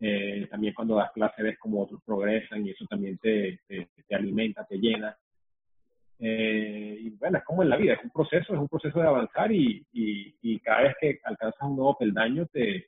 [0.00, 4.14] Eh, también cuando das clase ves como otros progresan y eso también te, te, te
[4.14, 5.16] alimenta, te llena.
[6.18, 9.06] Eh, y bueno, es como en la vida, es un proceso, es un proceso de
[9.06, 12.86] avanzar y, y, y cada vez que alcanzas un nuevo peldaño te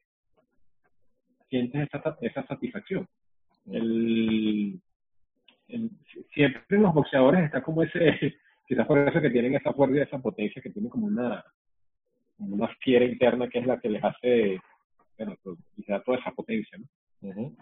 [1.49, 3.09] sientes esa, esa satisfacción.
[3.71, 4.81] El,
[6.33, 10.01] siempre en los boxeadores está como ese, quizás por eso que tienen esa fuerza y
[10.01, 11.45] esa potencia que tienen como una,
[12.37, 14.61] como una fiera interna que es la que les hace,
[15.19, 16.79] bueno, pues, quizás toda esa potencia,
[17.21, 17.53] ¿no?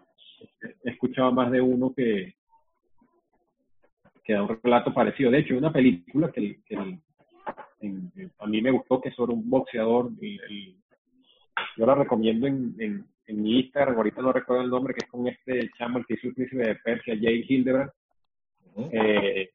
[0.84, 2.34] He escuchado más de uno que,
[4.24, 5.30] que da un relato parecido.
[5.30, 6.58] De hecho, una película que,
[8.38, 10.10] a mí me gustó, que es sobre un boxeador.
[11.76, 13.06] yo la recomiendo en, en,
[13.42, 16.28] mi Instagram, ahorita no recuerdo el nombre, que es con este chamo, el que hizo
[16.28, 17.90] el príncipe de Persia, Jay Hildebrand.
[18.90, 19.50] Eh,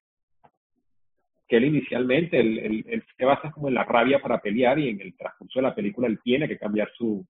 [1.47, 5.15] que él inicialmente, él, se basa como en la rabia para pelear y en el
[5.15, 7.25] transcurso de la película él tiene que cambiar su,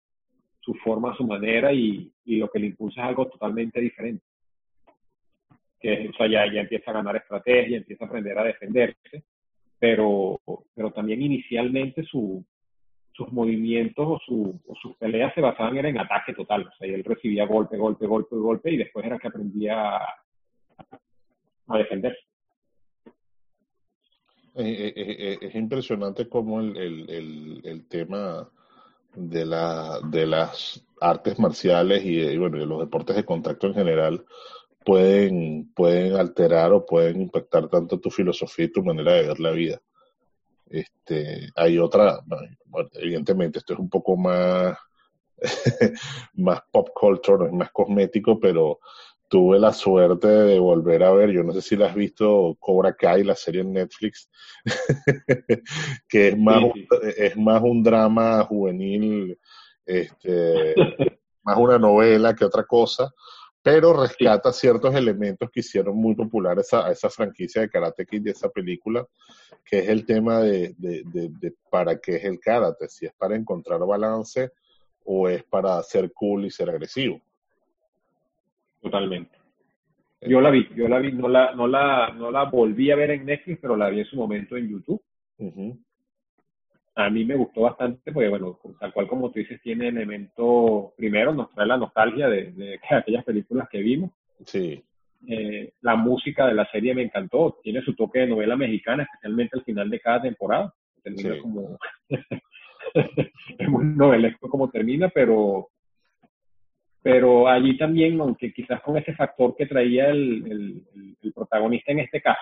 [0.59, 4.23] su forma, su manera y, y lo que le impulsa es algo totalmente diferente
[5.83, 9.25] que o sea, ya, ya empieza a ganar estrategia, empieza a aprender a defenderse,
[9.77, 10.39] pero,
[10.73, 12.43] pero también inicialmente su,
[13.11, 17.03] sus movimientos o, su, o sus peleas se basaban en ataque total, o sea, él
[17.03, 20.07] recibía golpe, golpe, golpe, golpe y después era que aprendía a,
[21.67, 22.21] a defenderse.
[24.55, 28.47] Eh, eh, eh, es impresionante cómo el, el, el, tema
[29.15, 34.23] de, la, de las artes marciales y, bueno, de los deportes de contacto en general
[34.85, 39.51] pueden, pueden alterar o pueden impactar tanto tu filosofía y tu manera de ver la
[39.51, 39.81] vida.
[40.69, 42.19] Este, hay otra,
[42.93, 44.77] evidentemente esto es un poco más,
[46.35, 48.79] más pop culture, más cosmético, pero
[49.33, 52.93] tuve la suerte de volver a ver, yo no sé si la has visto, Cobra
[52.93, 54.29] Kai, la serie en Netflix,
[56.07, 56.61] que es más,
[57.17, 59.35] es más un drama juvenil,
[59.87, 60.75] este,
[61.41, 63.11] más una novela que otra cosa,
[63.63, 68.21] pero rescata ciertos elementos que hicieron muy popular esa, a esa franquicia de Karate Kid
[68.21, 69.03] de esa película,
[69.65, 73.35] que es el tema de, de, de, para qué es el karate, si es para
[73.35, 74.51] encontrar balance
[75.03, 77.19] o es para ser cool y ser agresivo.
[78.83, 79.35] Totalmente.
[80.21, 83.11] Yo la vi, yo la vi, no la, no la, no la volví a ver
[83.11, 85.01] en Netflix, pero la vi en su momento en YouTube
[86.95, 91.33] a mí me gustó bastante, porque bueno, tal cual como tú dices, tiene elementos, primero
[91.33, 94.11] nos trae la nostalgia de, de aquellas películas que vimos.
[94.45, 94.83] Sí.
[95.27, 99.57] Eh, la música de la serie me encantó, tiene su toque de novela mexicana, especialmente
[99.57, 100.73] al final de cada temporada.
[101.01, 101.77] Termina como...
[102.93, 105.69] es muy novelesco como termina, pero
[107.03, 110.85] pero allí también, aunque quizás con ese factor que traía el,
[111.21, 112.41] el, protagonista en este caso,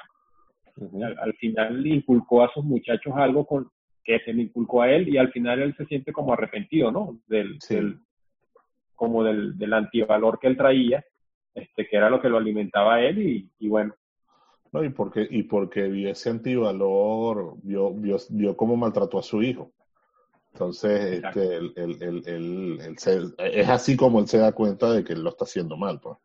[1.04, 3.70] al, al, final inculcó a sus muchachos algo con,
[4.04, 7.20] que se me inculcó a él y al final él se siente como arrepentido, ¿no?
[7.28, 7.58] Del,
[8.96, 11.04] como del, del, antivalor que él traía,
[11.56, 13.96] este, que era lo que lo alimentaba a él y, y bueno.
[14.72, 19.42] No, y porque, y porque vio ese antivalor, vio, vio, vio cómo maltrató a su
[19.42, 19.72] hijo.
[20.54, 22.96] Entonces, este, el, el, el,
[23.38, 26.18] es así como él se da cuenta de que él lo está haciendo mal, pues.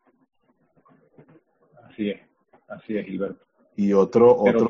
[1.83, 2.21] Así es,
[2.67, 3.45] así es, Gilberto.
[3.75, 4.67] Y otro, otro,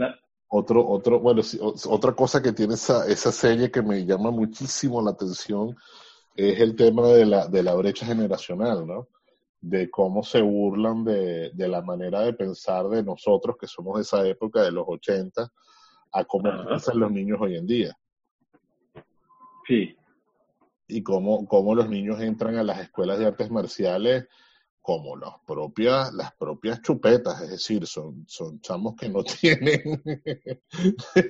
[0.50, 1.42] Otro, otro, bueno,
[1.90, 5.76] otra cosa que tiene esa, esa serie que me llama muchísimo la atención
[6.36, 9.10] es el tema de la, de la brecha generacional, ¿no?
[9.60, 14.04] De cómo se burlan de, de la manera de pensar de nosotros, que somos de
[14.04, 15.52] esa época de los 80,
[16.14, 17.98] a cómo piensan los niños hoy en día.
[19.68, 19.96] Sí.
[20.88, 24.26] Y cómo, cómo los niños entran a las escuelas de artes marciales
[24.88, 30.02] como las propias, las propias chupetas, es decir, son, son chamos que no tienen,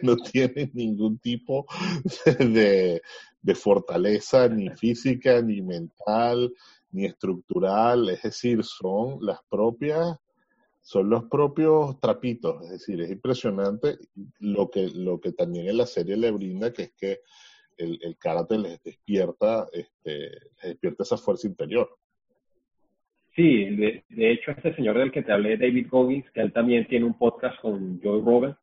[0.03, 1.65] no tienen ningún tipo
[2.37, 3.01] de,
[3.41, 6.53] de fortaleza ni física, ni mental,
[6.91, 10.17] ni estructural, es decir, son las propias,
[10.81, 13.97] son los propios trapitos, es decir, es impresionante
[14.37, 17.21] lo que, lo que también en la serie le brinda, que es que
[17.77, 20.29] el, el karate les despierta, este,
[20.61, 21.89] les despierta esa fuerza interior.
[23.35, 27.05] Sí, de, hecho este señor del que te hablé, David Goggins, que él también tiene
[27.05, 28.57] un podcast con Joe Rogan,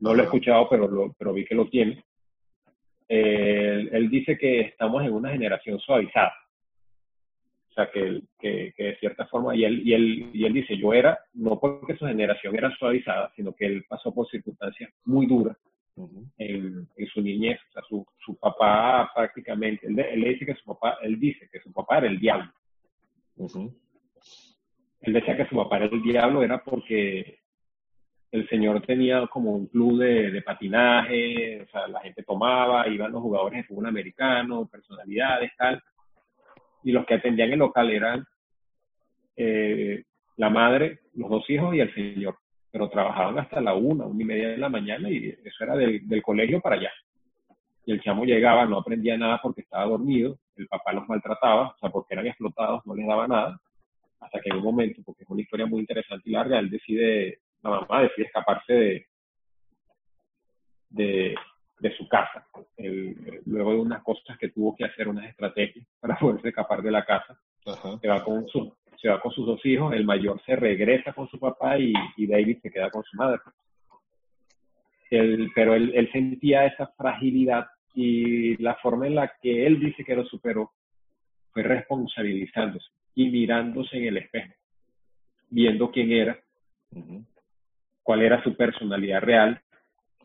[0.00, 2.04] no lo he escuchado, pero, lo, pero vi que lo tiene.
[3.08, 6.34] él dice que estamos en una generación suavizada.
[7.70, 10.92] O sea, que, que, de cierta forma, y él, y, él, y él dice, yo
[10.92, 15.56] era, no porque su generación era suavizada, sino que él pasó por circunstancias muy duras
[16.38, 17.58] en, su niñez.
[17.68, 21.60] O sea, su, su papá prácticamente, él, él, dice que su papá, él dice que
[21.60, 22.50] su papá era el diablo.
[25.00, 27.38] Él decía que su papá era el diablo, era porque
[28.32, 33.22] el señor tenía como un club de, patinaje, o sea, la gente tomaba, iban los
[33.22, 35.82] jugadores de fútbol americano, personalidades, tal,
[36.82, 38.26] y los que atendían el local eran
[39.36, 40.04] eh,
[40.36, 42.36] la madre, los dos hijos y el señor,
[42.76, 46.06] pero trabajaban hasta la una, una y media de la mañana y eso era del,
[46.06, 46.90] del colegio para allá.
[47.86, 51.78] Y el chamo llegaba, no aprendía nada porque estaba dormido, el papá los maltrataba, o
[51.80, 53.58] sea, porque eran explotados, no les daba nada,
[54.20, 57.38] hasta que en un momento, porque es una historia muy interesante y larga, él decide,
[57.62, 59.06] la mamá decide escaparse de,
[60.90, 61.34] de,
[61.78, 62.46] de su casa.
[63.46, 67.06] luego de unas cosas que tuvo que hacer, unas estrategias para poderse escapar de la
[67.06, 67.40] casa,
[68.02, 71.28] se va con su, se va con sus dos hijos, el mayor se regresa con
[71.28, 73.40] su papá y, y David se queda con su madre.
[75.54, 80.16] pero él, él, sentía esa fragilidad y la forma en la que él dice que
[80.16, 80.72] lo superó
[81.52, 84.52] fue responsabilizándose y mirándose en el espejo,
[85.48, 86.38] viendo quién era,
[88.02, 89.60] cuál era su personalidad real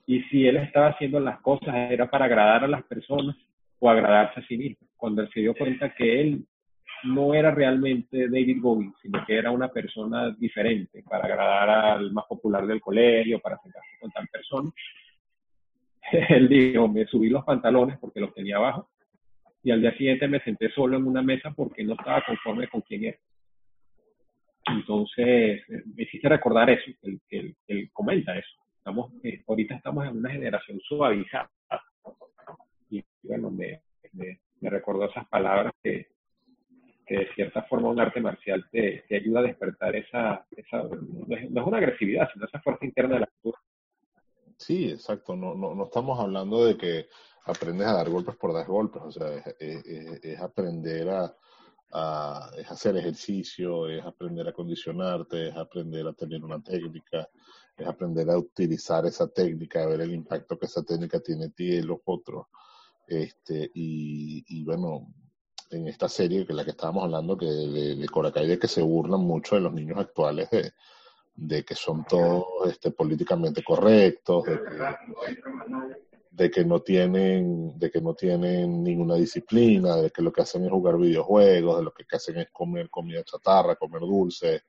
[0.06, 3.36] y si él estaba haciendo las cosas era para agradar a las personas
[3.80, 4.86] o agradarse a sí mismo.
[4.98, 6.46] Cuando él se dio cuenta que él
[7.04, 12.26] no era realmente David Bowie, sino que era una persona diferente para agradar al más
[12.26, 14.74] popular del colegio, para sentarse con tan personas,
[16.30, 18.90] él dijo, me subí los pantalones porque los tenía abajo
[19.64, 22.82] y al día siguiente me senté solo en una mesa porque no estaba conforme con
[22.82, 23.18] quién era.
[24.68, 26.92] Entonces, me hiciste recordar eso,
[27.30, 28.50] que él, comenta eso.
[28.78, 31.50] Estamos, eh, ahorita estamos en una generación suavizada.
[32.90, 33.82] Y bueno, me,
[34.14, 36.08] me, recordó esas palabras que,
[37.06, 41.62] que, de cierta forma un arte marcial te, te ayuda a despertar esa, esa no
[41.62, 43.60] es una agresividad, sino esa fuerza interna de la cultura
[44.62, 45.36] Sí, exacto.
[45.36, 47.08] No, no, no estamos hablando de que
[47.46, 49.02] aprendes a dar golpes por dar golpes.
[49.04, 49.28] O sea,
[49.60, 56.62] es, aprender a, es hacer ejercicio, es aprender a condicionarte, es aprender a tener una
[56.62, 57.28] técnica,
[57.76, 61.54] es aprender a utilizar esa técnica, a ver el impacto que esa técnica tiene en
[61.54, 62.46] ti y en los otros.
[63.08, 65.08] Este, y, y bueno,
[65.72, 69.22] en esta serie que la que estábamos hablando, que de, de de que se burlan
[69.22, 70.74] mucho de los niños actuales de,
[71.36, 74.44] de que son todos este, políticamente correctos,
[76.30, 80.64] de que, no tienen, de que no tienen ninguna disciplina, de que lo que hacen
[80.66, 84.64] es jugar videojuegos, de lo que hacen es comer comida chatarra, comer dulce,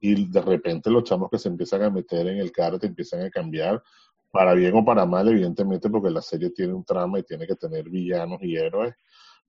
[0.00, 3.30] y de repente los chamos que se empiezan a meter en el karate empiezan a
[3.30, 3.82] cambiar,
[4.30, 7.54] para bien o para mal, evidentemente, porque la serie tiene un trama y tiene que
[7.54, 8.94] tener villanos y héroes,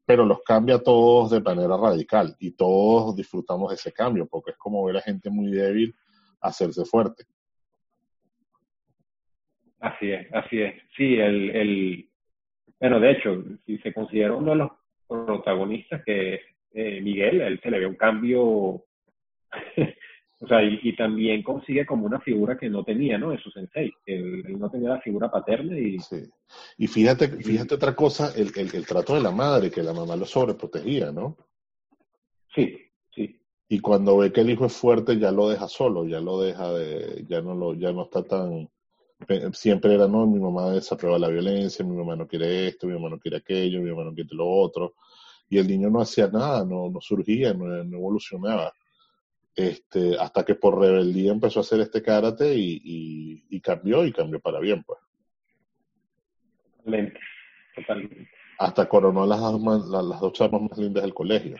[0.09, 4.57] pero los cambia todos de manera radical y todos disfrutamos de ese cambio, porque es
[4.57, 5.93] como ver a gente muy débil
[6.41, 7.25] hacerse fuerte.
[9.79, 10.81] Así es, así es.
[10.97, 12.09] Sí, el, el
[12.79, 14.71] bueno, de hecho, si se considera uno de los
[15.07, 16.41] protagonistas que
[16.73, 18.85] eh, Miguel, él se le ve un cambio,
[20.39, 23.31] o sea, y, también consigue como una figura que no tenía, ¿no?
[23.31, 25.99] De su sensei, él, él no tenía la figura paterna y...
[25.99, 26.23] Sí.
[26.77, 30.15] Y fíjate, fíjate otra cosa, el, el, el trato de la madre, que la mamá
[30.15, 31.37] lo sobreprotegía, ¿no?
[32.55, 32.89] Sí,
[33.71, 36.73] y cuando ve que el hijo es fuerte ya lo deja solo, ya lo deja
[36.73, 38.67] de, ya no lo, ya no está tan,
[39.53, 43.09] siempre era no, mi mamá desaprueba la violencia, mi mamá no quiere esto, mi mamá
[43.09, 44.95] no quiere aquello, mi mamá no quiere lo otro,
[45.49, 48.73] y el niño no hacía nada, no, no surgía, no, evolucionaba.
[49.55, 54.39] Este, hasta que por rebeldía empezó a hacer este karate y, y cambió y cambió
[54.39, 54.99] para bien, pues.
[56.77, 57.19] Totalmente,
[57.75, 58.29] totalmente.
[58.59, 61.57] Hasta coronó las, las, las dos charlas más lindas del colegio.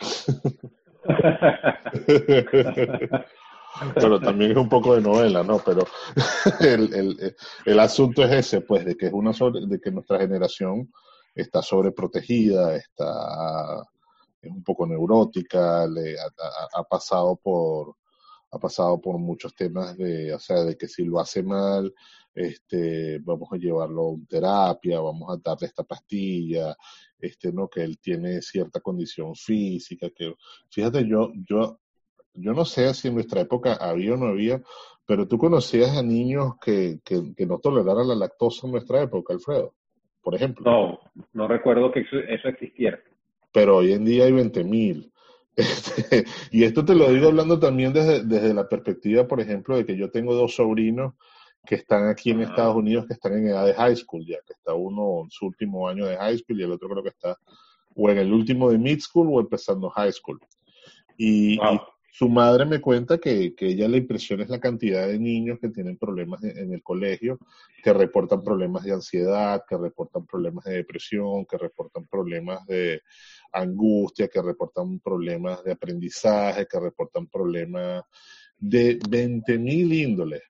[3.94, 5.60] pero también es un poco de novela, ¿no?
[5.64, 5.86] Pero
[6.60, 10.92] el, el, el, asunto es ese, pues, de que es una de que nuestra generación
[11.34, 13.84] está sobreprotegida, está
[14.40, 17.96] es un poco neurótica, le ha, pasado por
[18.52, 21.92] ha pasado por muchos temas de, o sea, de que si lo hace mal,
[22.34, 26.76] este, vamos a llevarlo a terapia, vamos a darle esta pastilla,
[27.18, 30.34] este, no, que él tiene cierta condición física, que,
[30.70, 31.80] fíjate, yo, yo,
[32.34, 34.62] yo no sé si en nuestra época había o no había,
[35.06, 39.32] pero tú conocías a niños que, que, que no toleraran la lactosa en nuestra época,
[39.32, 39.74] Alfredo,
[40.22, 40.64] por ejemplo.
[40.64, 40.98] No,
[41.32, 42.98] no recuerdo que eso, existiera.
[43.56, 44.64] Pero hoy en día hay 20.000.
[44.66, 45.12] mil.
[45.56, 49.86] Este, y esto te lo digo hablando también desde, desde la perspectiva, por ejemplo, de
[49.86, 51.14] que yo tengo dos sobrinos
[51.64, 54.52] que están aquí en Estados Unidos, que están en edad de high school ya, que
[54.52, 57.38] está uno en su último año de high school y el otro creo que está
[57.94, 60.38] o en el último de mid school o empezando high school.
[61.16, 61.58] Y,
[62.16, 65.68] su madre me cuenta que, que ella le impresiona es la cantidad de niños que
[65.68, 67.38] tienen problemas en, el colegio,
[67.84, 73.02] que reportan problemas de ansiedad, que reportan problemas de depresión, que reportan problemas de
[73.52, 78.02] angustia, que reportan problemas de aprendizaje, que reportan problemas
[78.56, 80.42] de 20.000 índoles.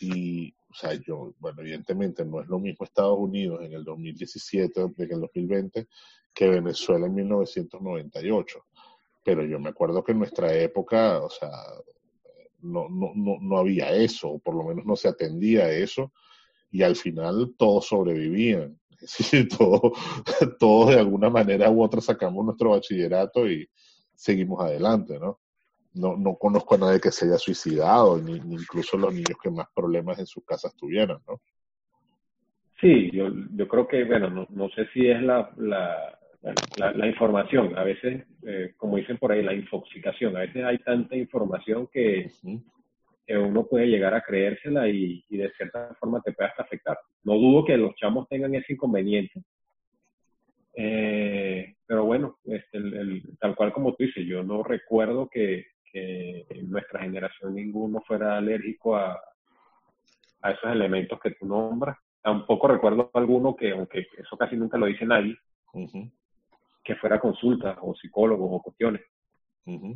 [0.00, 4.78] Y, o sea, yo, bueno, evidentemente no es lo mismo Estados Unidos en el 2017,
[4.82, 5.88] en el 2020,
[6.34, 8.62] que Venezuela en 1998.
[9.28, 11.50] Pero yo me acuerdo que en nuestra época, o sea,
[12.60, 16.12] no, no, no, no había eso, o por lo menos no se atendía a eso,
[16.70, 18.78] y al final todos sobrevivían.
[19.58, 19.92] todos,
[20.58, 23.68] todos de alguna manera u otra sacamos nuestro bachillerato y
[24.14, 25.40] seguimos adelante, ¿no?
[25.94, 29.66] no, no conozco a nadie que se haya suicidado, ni, incluso los niños que más
[29.74, 31.40] problemas en sus casas tuvieran, ¿no?
[32.80, 36.17] Sí, yo, yo creo que, bueno, no, no sé si es la, la,
[36.76, 41.16] la, información, a veces, eh, como dicen por ahí, la infoxicación, a veces hay tanta
[41.16, 42.30] información que,
[43.26, 46.98] que uno puede llegar a creérsela y, y, de cierta forma te puede hasta afectar.
[47.24, 49.42] No dudo que los chamos tengan ese inconveniente,
[50.74, 56.46] eh, pero bueno, este, el, tal cual como tú dices, yo no recuerdo que, que
[56.50, 59.20] en nuestra generación ninguno fuera alérgico a,
[60.42, 61.98] a esos elementos que tú nombras.
[62.22, 65.36] Tampoco recuerdo alguno que, aunque eso casi nunca lo dice nadie,
[66.88, 69.02] que fuera consulta o psicólogos o cuestiones.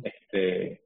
[0.03, 0.83] este,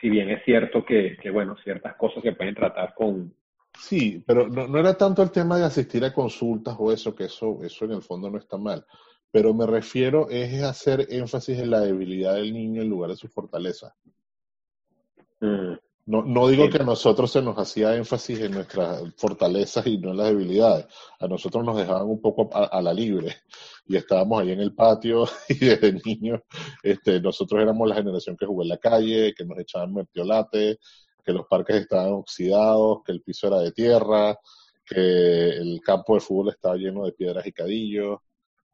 [0.00, 3.34] si bien es cierto que, que, bueno, ciertas cosas se pueden tratar con...
[3.78, 7.24] Sí, pero no, no, era tanto el tema de asistir a consultas o eso, que
[7.24, 8.84] eso, eso en el fondo no está mal
[9.30, 13.28] pero me refiero es hacer énfasis en la debilidad del niño en lugar de su
[13.28, 13.94] fortaleza.
[15.40, 15.74] Mm.
[16.06, 20.12] No, no digo que a nosotros se nos hacía énfasis en nuestras fortalezas y no
[20.12, 20.86] en las debilidades.
[21.20, 23.36] A nosotros nos dejaban un poco a, la libre
[23.88, 26.40] y estábamos ahí en el patio y desde niños
[26.82, 30.78] este, nosotros éramos la generación que jugó en la calle, que nos echaban mertiolate,
[31.24, 34.38] que los parques estaban oxidados, que el piso era de tierra,
[34.84, 38.18] que el campo de fútbol estaba lleno de piedras y cadillos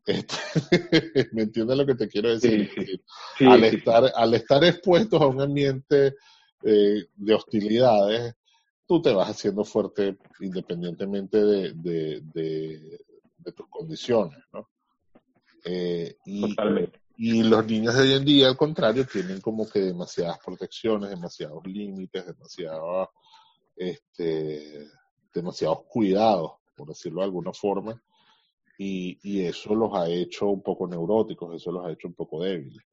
[0.07, 2.71] este, ¿Me entiendes lo que te quiero decir?
[3.41, 6.15] al, Estar, al estar expuestos a un ambiente
[6.63, 8.35] eh, de hostilidades,
[8.87, 14.69] tú te vas haciendo fuerte independientemente de, de, tus condiciones, ¿no?
[15.65, 16.55] Eh, y,
[17.17, 21.67] y, los niños de hoy en día, al contrario, tienen como que demasiadas protecciones, demasiados
[21.67, 23.09] límites, demasiados,
[23.75, 24.87] este,
[25.33, 28.01] demasiados cuidados, por decirlo de alguna forma,
[28.77, 32.43] y, y eso los ha hecho un poco neuróticos, eso los ha hecho un poco
[32.43, 32.85] débiles.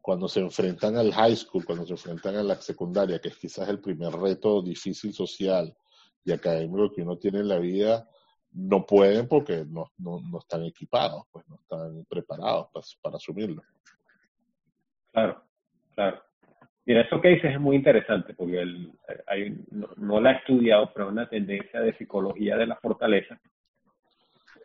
[0.00, 3.68] Cuando se enfrentan al high school, cuando se enfrentan a la secundaria, que es quizás
[3.68, 5.76] el primer reto difícil social
[6.24, 8.08] y académico que uno tiene en la vida,
[8.52, 12.68] no pueden porque no, no, no están equipados, pues no están preparados
[13.02, 13.62] para, asumirlo.
[15.12, 15.42] Claro,
[15.94, 16.22] claro.
[16.84, 18.92] Mira, eso que dices es muy interesante porque el,
[19.26, 23.38] hay, no, no, la he estudiado, pero es una tendencia de psicología de la fortaleza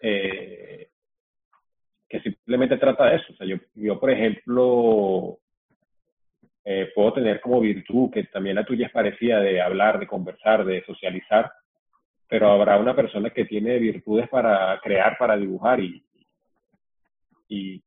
[0.01, 0.89] eh,
[2.07, 3.33] que simplemente trata de eso.
[3.33, 5.39] O sea, yo, yo por ejemplo,
[6.63, 10.63] eh, puedo tener como virtud, que también la tuya es parecida, de hablar, de conversar,
[10.63, 11.51] de socializar,
[12.33, 16.03] pero habrá una persona que tiene virtudes para crear, para dibujar y,
[17.47, 17.79] y,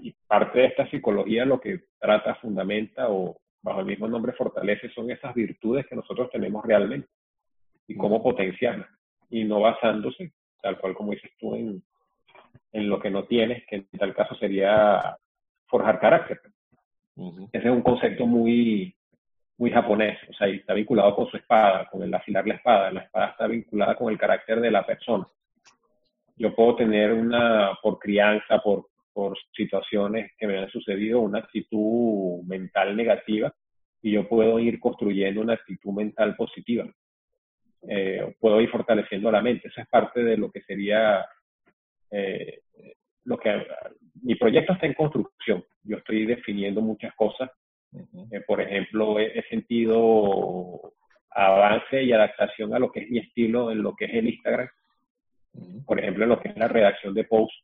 [0.00, 4.90] y parte de esta psicología lo que trata, fundamenta o bajo el mismo nombre fortalece
[4.90, 7.08] son esas virtudes que nosotros tenemos realmente
[7.88, 8.90] y cómo potenciarlas
[9.30, 11.82] y no basándose tal cual como dices tú, en,
[12.70, 15.16] en lo que no tienes, que en tal caso sería
[15.68, 16.38] forjar carácter.
[17.50, 18.94] Ese es un concepto muy,
[19.56, 23.02] muy japonés, o sea, está vinculado con su espada, con el afilar la espada, la
[23.02, 25.26] espada está vinculada con el carácter de la persona.
[26.36, 32.42] Yo puedo tener una, por crianza, por, por situaciones que me han sucedido, una actitud
[32.44, 33.54] mental negativa
[34.02, 36.86] y yo puedo ir construyendo una actitud mental positiva.
[37.88, 39.68] Eh, puedo ir fortaleciendo la mente.
[39.68, 41.24] Esa es parte de lo que sería
[42.10, 42.60] eh,
[43.24, 43.66] lo que
[44.22, 45.64] mi proyecto está en construcción.
[45.82, 47.50] Yo estoy definiendo muchas cosas.
[48.30, 50.92] Eh, por ejemplo, he, sentido
[51.30, 54.68] avance y adaptación a lo que es mi estilo en lo que es el Instagram.
[55.86, 57.56] Por ejemplo, en lo que es la redacción de posts.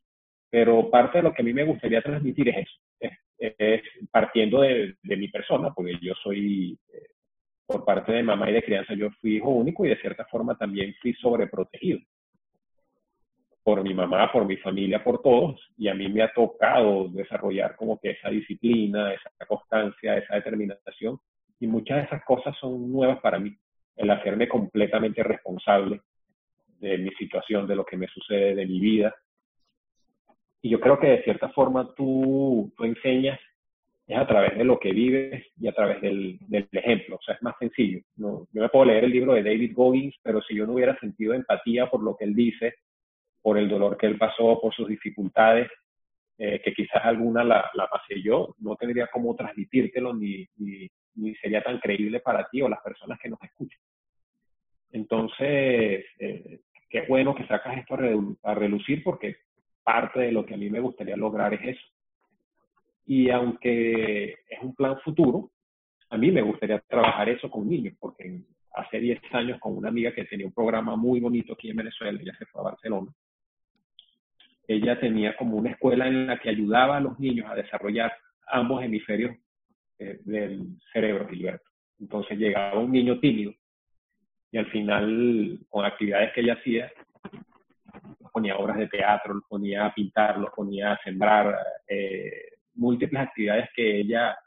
[0.49, 3.15] Pero parte de lo que a mí me gustaría transmitir es eso.
[3.37, 6.77] Es, partiendo de, de, mi persona, porque yo soy
[7.65, 10.55] por parte de mamá y de crianza, yo fui hijo único y de cierta forma
[10.55, 11.99] también fui sobreprotegido
[13.63, 17.75] por mi mamá, por mi familia, por todos, y a mí me ha tocado desarrollar
[17.75, 21.19] como que esa disciplina, esa constancia, esa determinación,
[21.59, 23.55] y muchas de esas cosas son nuevas para mí,
[23.95, 26.01] el hacerme completamente responsable
[26.79, 29.15] de mi situación, de lo que me sucede, de mi vida.
[30.63, 33.39] Y yo creo que de cierta forma tú, tú enseñas
[34.07, 37.15] es a través de lo que vives y a través del, del ejemplo.
[37.17, 38.01] O sea, es más sencillo.
[38.17, 38.47] ¿no?
[38.51, 41.33] Yo me puedo leer el libro de David Goggins, pero si yo no hubiera sentido
[41.33, 42.75] empatía por lo que él dice,
[43.41, 45.69] por el dolor que él pasó, por sus dificultades,
[46.37, 51.35] eh, que quizás alguna la, la, pasé yo, no tendría cómo transmitírtelo ni, ni, ni,
[51.35, 53.79] sería tan creíble para ti o las personas que nos escuchan.
[54.91, 57.95] Entonces, eh, qué bueno que sacas esto
[58.43, 59.37] a relucir porque
[59.83, 61.87] parte de lo que a mí me gustaría lograr es eso
[63.05, 65.51] y aunque es un plan futuro,
[66.09, 68.41] a mí me gustaría trabajar eso con niños, porque
[68.73, 72.19] hace 10 años con una amiga que tenía un programa muy bonito aquí en Venezuela,
[72.21, 73.11] ella se fue a Barcelona,
[74.75, 78.13] ella tenía como una escuela en la que ayudaba a los niños a desarrollar
[78.47, 79.35] ambos hemisferios
[79.99, 81.69] eh, del cerebro, Gilberto.
[81.99, 83.53] Entonces llegaba un niño tímido
[84.51, 86.91] y al final, con actividades que ella hacía,
[88.33, 91.57] ponía obras de teatro, los ponía a pintar, los ponía a sembrar,
[91.87, 94.37] eh, múltiples actividades que ella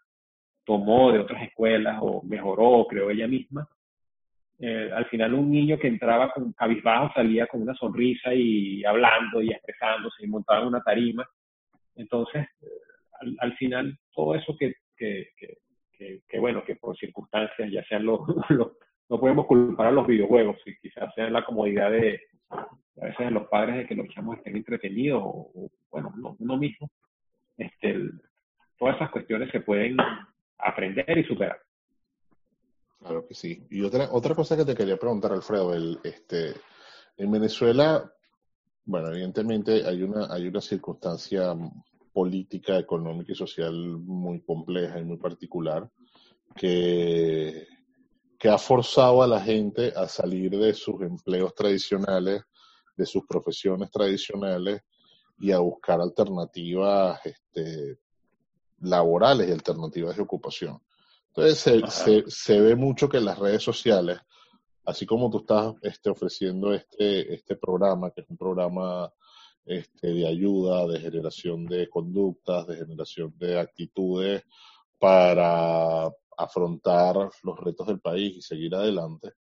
[0.65, 3.69] tomó de otras escuelas o mejoró o creó ella misma.
[4.61, 9.43] Eh, al final un niño que entraba con cabizbajo salía con una sonrisa y hablando
[9.43, 11.29] y expresándose y montaba una tarima.
[11.97, 12.67] Entonces, eh,
[13.39, 18.21] al, final, todo eso que, que, bueno, que por circunstancias, ya sean los,
[19.09, 23.31] no podemos culpar a los videojuegos, y quizás sean la comodidad de, a veces de
[23.31, 26.91] los padres de que los chamos estén entretenidos o, bueno, uno mismo,
[27.57, 27.97] este,
[28.79, 29.97] todas esas cuestiones se pueden
[30.59, 31.59] aprender y superar.
[33.05, 33.67] Claro que sí.
[33.69, 36.55] Y otra, otra cosa que te quería preguntar, Alfredo, el, este,
[37.19, 38.11] en Venezuela,
[38.87, 41.55] bueno, evidentemente hay una, hay una circunstancia
[42.15, 45.91] política, económica y social muy compleja y muy particular
[46.57, 47.67] que,
[48.39, 52.43] que ha forzado a la gente a salir de sus empleos tradicionales,
[52.97, 54.81] de sus profesiones tradicionales
[55.39, 57.99] y a buscar alternativas este,
[58.81, 60.81] laborales y alternativas de ocupación.
[61.37, 64.19] Entonces se, se, se, ve mucho que las redes sociales,
[64.85, 69.13] así como tú estás este, ofreciendo este, este programa, que es un programa
[69.65, 74.45] este, de ayuda, de generación de conductas, de generación de actitudes
[75.01, 79.33] para afrontar los retos del país y seguir adelante.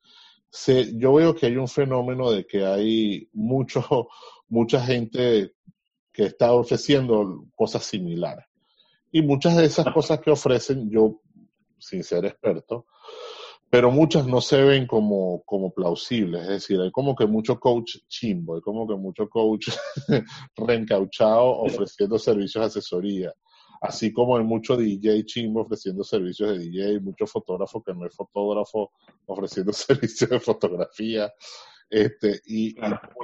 [0.50, 4.08] Se, yo veo que hay un fenómeno de que hay mucho,
[4.48, 5.54] mucha gente
[6.12, 8.46] que está ofreciendo cosas similares.
[9.12, 11.22] Y muchas de esas cosas que ofrecen, yo,
[11.84, 12.86] sin ser experto,
[13.70, 16.44] pero muchas no se ven como, como plausibles.
[16.44, 19.70] Es decir, hay como que mucho coach chimbo, hay como que mucho coach
[20.56, 23.34] reencauchado ofreciendo servicios de asesoría.
[23.82, 28.16] Así como hay mucho DJ chimbo ofreciendo servicios de DJ, mucho fotógrafo que no es
[28.16, 28.92] fotógrafo
[29.26, 31.34] ofreciendo servicios de fotografía.
[31.90, 32.76] Este, y,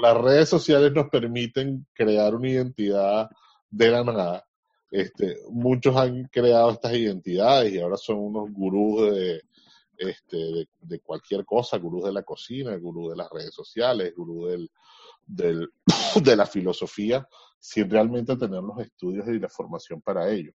[0.02, 3.30] las redes sociales nos permiten crear una identidad
[3.70, 4.46] de la nada,
[4.92, 9.42] este, muchos han creado estas identidades y ahora son unos gurús de,
[9.98, 14.72] este, de, cualquier cosa, gurús de la cocina, gurús de las redes sociales, gurús del,
[15.26, 15.70] del,
[16.24, 17.28] de la filosofía,
[17.60, 20.54] sin realmente tener los estudios y la formación para ello.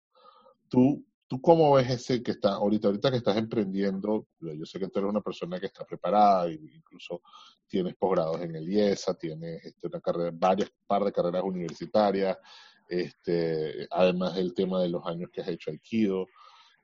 [0.68, 4.26] Tú, ¿Tú cómo ves ese que está ahorita, ahorita que estás emprendiendo?
[4.40, 7.22] Yo sé que tú eres una persona que está preparada, incluso
[7.66, 12.36] tienes posgrados en el IESA, tienes este, una carrera, varias par de carreras universitarias,
[12.88, 16.26] este, además del tema de los años que has hecho Aikido.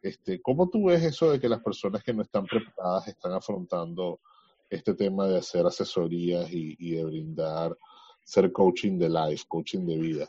[0.03, 4.21] Este, ¿Cómo tú ves eso de que las personas que no están preparadas están afrontando
[4.69, 7.77] este tema de hacer asesorías y, de brindar,
[8.23, 10.29] ser coaching de life, coaching de vida?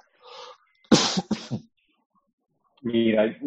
[2.82, 3.40] Mira,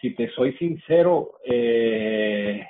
[0.00, 2.64] si te soy sincero, eh,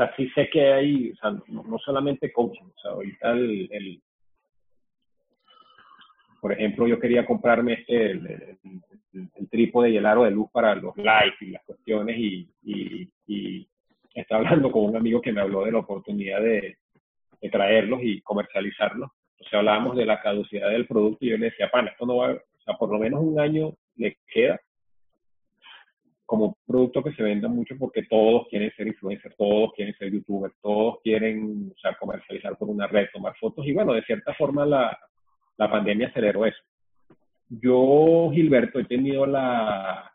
[0.00, 4.02] sea, sí sé que hay, o sea, no, solamente coaching, o sea, ahorita el, el,
[6.40, 8.58] por ejemplo, yo quería comprarme este, el,
[9.12, 13.66] el, trípode y el aro de luz para los lights y las cuestiones y, y,
[14.14, 16.76] estaba hablando con un amigo que me habló de la oportunidad de,
[17.40, 19.08] de traerlos y comercializarlos.
[19.40, 22.16] O sea, hablábamos de la caducidad del producto y yo le decía, pan, esto no
[22.16, 24.60] va, o sea, por lo menos un año le queda
[26.26, 30.54] como producto que se venda mucho porque todos quieren ser influencers, todos quieren ser youtubers,
[30.60, 34.66] todos quieren o sea, comercializar por una red, tomar fotos y bueno, de cierta forma
[34.66, 34.96] la,
[35.60, 36.62] la pandemia aceleró eso.
[37.50, 40.10] Yo, Gilberto, he tenido la,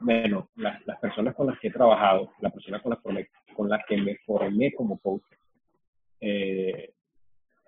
[0.00, 3.84] bueno, las, las personas con las que he trabajado, la persona con la, con la
[3.86, 5.22] que me formé como coach,
[6.20, 6.94] eh,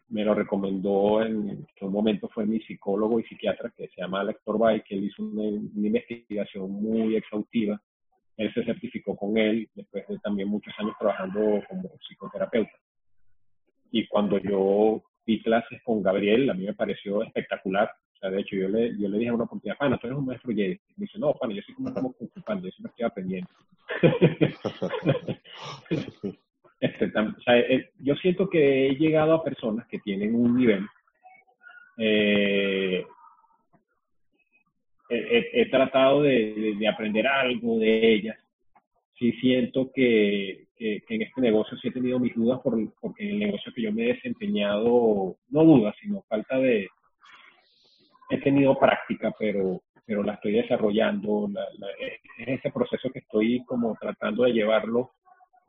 [0.09, 4.43] me lo recomendó en, un momento fue mi psicólogo y psiquiatra que se llama Alex
[4.43, 7.81] Torbay, que él hizo una, investigación muy exhaustiva.
[8.37, 12.73] Él se certificó con él después de también muchos años trabajando como psicoterapeuta.
[13.93, 17.91] Y cuando yo vi clases con Gabriel, a mí me pareció espectacular.
[18.15, 20.19] O sea, de hecho, yo le, yo le dije a una oportunidad, pana, tú eres
[20.19, 20.81] un maestro Jedi.
[20.97, 23.49] Me dice, no, pana, yo soy como estamos ocupando, yo siempre estoy aprendiendo.
[26.81, 30.87] Este, o sea, eh, yo siento que he llegado a personas que tienen un nivel.
[31.99, 33.05] Eh,
[35.09, 38.39] he, tratado de, aprender algo de ellas.
[39.19, 43.39] Sí siento que, en este negocio sí he tenido mis dudas por, porque en el
[43.41, 46.89] negocio que yo me he desempeñado, no dudas, sino falta de...
[48.31, 51.49] He tenido práctica, pero, pero la estoy desarrollando.
[51.99, 55.13] es ese proceso que estoy como tratando de llevarlo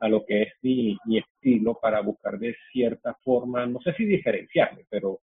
[0.00, 4.84] a lo que es mi, estilo para buscar de cierta forma, no sé si diferenciarme,
[4.88, 5.20] pero,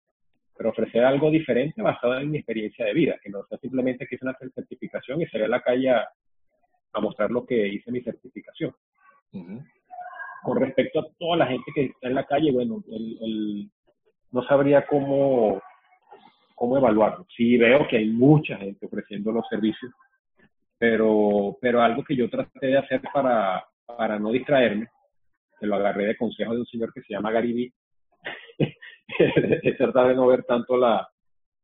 [0.56, 4.16] pero ofrecer algo diferente basado en mi experiencia de vida, que no sea simplemente que
[4.16, 5.90] hice una certificación y salir a la calle
[7.00, 8.74] mostrar lo que hice mi certificación.
[10.42, 13.70] Con respecto a toda la gente que está en la calle, bueno, el,
[14.32, 15.60] no sabría cómo,
[16.54, 17.26] cómo evaluarlo.
[17.36, 19.92] Sí veo que hay mucha gente ofreciendo los servicios,
[20.78, 24.88] pero, pero algo que yo traté de hacer para, para no distraerme,
[25.58, 27.72] que lo agarré de consejo de un señor que se llama Garibi,
[29.18, 31.08] es tratar de no ver tanto la,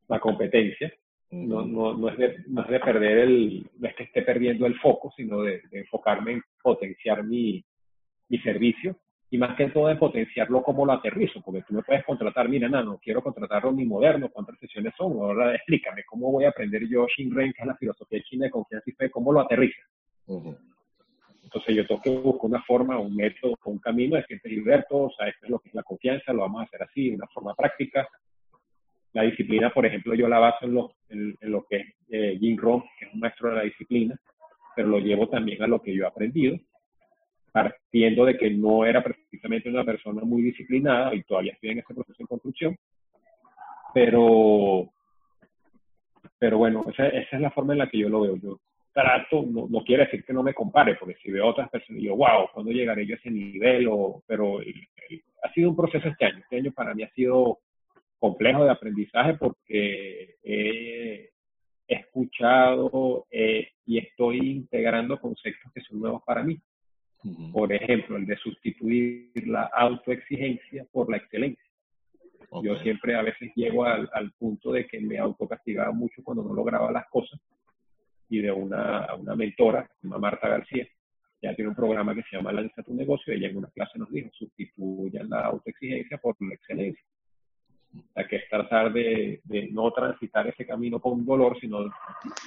[0.09, 0.93] la competencia,
[1.33, 4.67] no, no, no, es de, no es de perder el, no es que esté perdiendo
[4.67, 7.65] el foco, sino de, enfocarme en potenciar mi,
[8.29, 8.97] mi servicio
[9.31, 12.69] y más que todo de potenciarlo como lo aterrizo, porque tú me puedes contratar, mira,
[12.69, 16.87] no, no quiero contratarlo ni moderno, cuántas sesiones son, ahora explícame cómo voy a aprender
[16.87, 19.81] yo Shinren, que es la filosofía china de confianza y fe, cómo lo aterriza.
[21.45, 25.11] Entonces yo tengo que buscar una forma, un método, un camino de decirte, Gilberto, o
[25.17, 27.27] sea, esto es lo que es la confianza, lo vamos a hacer así, de una
[27.29, 28.07] forma práctica.
[29.13, 32.57] La disciplina, por ejemplo, yo la baso en lo, en, lo que es eh, Jim
[32.57, 34.19] Rohn, que es un maestro de la disciplina,
[34.75, 36.57] pero lo llevo también a lo que yo he aprendido,
[37.53, 41.95] partiendo de que no era precisamente una persona muy disciplinada y todavía estoy en ese
[41.95, 42.77] proceso de construcción,
[43.93, 44.91] pero,
[46.39, 48.37] pero bueno, esa, esa es la forma en la que yo lo veo.
[48.37, 48.61] Yo
[48.93, 52.17] trato, no, no, quiere decir que no me compare, porque si veo otras personas, digo,
[52.17, 53.89] wow, ¿cuándo llegaré yo a ese nivel?
[53.91, 54.61] O, pero
[55.43, 56.39] ha sido un proceso este año.
[56.39, 57.59] Este año para mí ha sido
[58.23, 61.33] complejo de aprendizaje porque he
[61.89, 66.57] escuchado eh, y estoy integrando conceptos que son nuevos para mí.
[67.53, 71.65] Por ejemplo, el de sustituir la autoexigencia por la excelencia.
[72.63, 76.55] Yo siempre a veces llego al, al punto de que me autocastigaba mucho cuando no
[76.55, 77.41] lograba las cosas
[78.29, 80.87] y de una, una mentora, Marta García.
[81.43, 83.33] Ya tiene un programa que se llama Lanza tu negocio.
[83.33, 87.05] Ella en una clase nos dijo, sustituyan la autoexigencia por la excelencia.
[88.15, 91.91] Sea, que tratar de, de no transitar ese camino con dolor, sino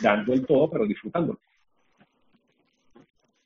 [0.01, 1.39] dando el todo, pero disfrutándolo.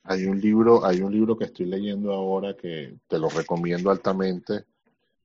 [0.04, 4.64] Hay un libro, hay un libro que estoy leyendo ahora que te lo recomiendo altamente,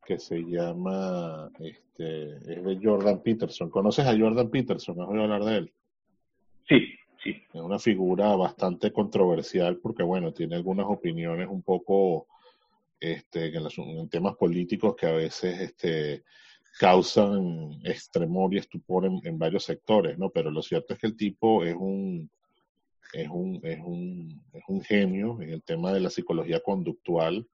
[0.05, 3.69] que se llama, este, es de Jordan Peterson.
[3.69, 5.01] ¿Conoces a Jordan Peterson?
[5.01, 5.73] ¿Has oído hablar de él?
[6.67, 6.95] Sí,
[7.25, 12.27] es una figura bastante controversial porque, bueno, tiene algunas opiniones un poco
[12.99, 16.23] este, en, temas políticos que a veces este,
[16.77, 20.29] causan extremor y estupor en, varios sectores, ¿no?
[20.29, 22.29] Pero lo cierto es que el tipo es un,
[23.13, 27.47] es un, es un, es un genio en el tema de la psicología conductual.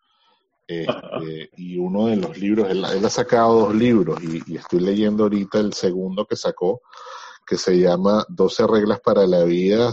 [0.67, 5.23] Este, y uno de los libros, él, ha sacado dos libros y, y, estoy leyendo
[5.23, 6.81] ahorita el segundo que sacó,
[7.45, 9.91] que se llama 12 reglas para la vida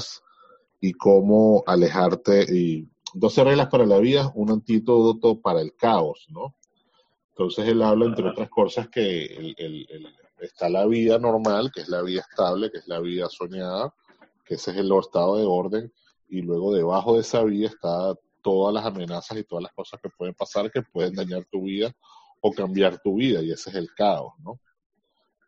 [0.80, 6.54] y cómo alejarte y 12 reglas para la vida, un antídoto para el caos, ¿no?
[7.38, 9.86] Entonces él habla, entre otras cosas, que el,
[10.40, 13.94] está la vida normal, que es la vida estable, que es la vida soñada,
[14.44, 15.92] que ese es el estado de orden,
[16.28, 18.12] y luego debajo de esa vida está
[18.42, 21.94] todas las amenazas y todas las cosas que pueden pasar que pueden dañar tu vida
[22.40, 24.58] o cambiar tu vida y ese es el caos, ¿no?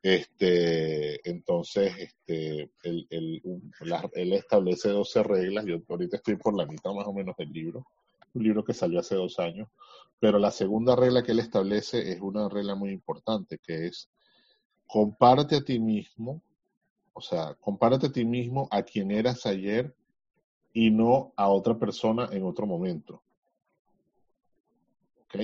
[0.01, 7.07] Este, entonces, este, él, él, establece 12 reglas, yo ahorita estoy por la mitad más
[7.09, 7.85] o menos del libro,
[8.33, 9.69] un libro que salió hace dos años,
[10.21, 14.11] pero la segunda regla que él establece es una regla muy importante, que es
[14.87, 16.43] compárate a ti mismo,
[17.15, 19.95] o sea, compárate a ti mismo a quien eras ayer
[20.75, 23.23] y no a otra persona en otro momento.
[25.25, 25.37] ¿Ok?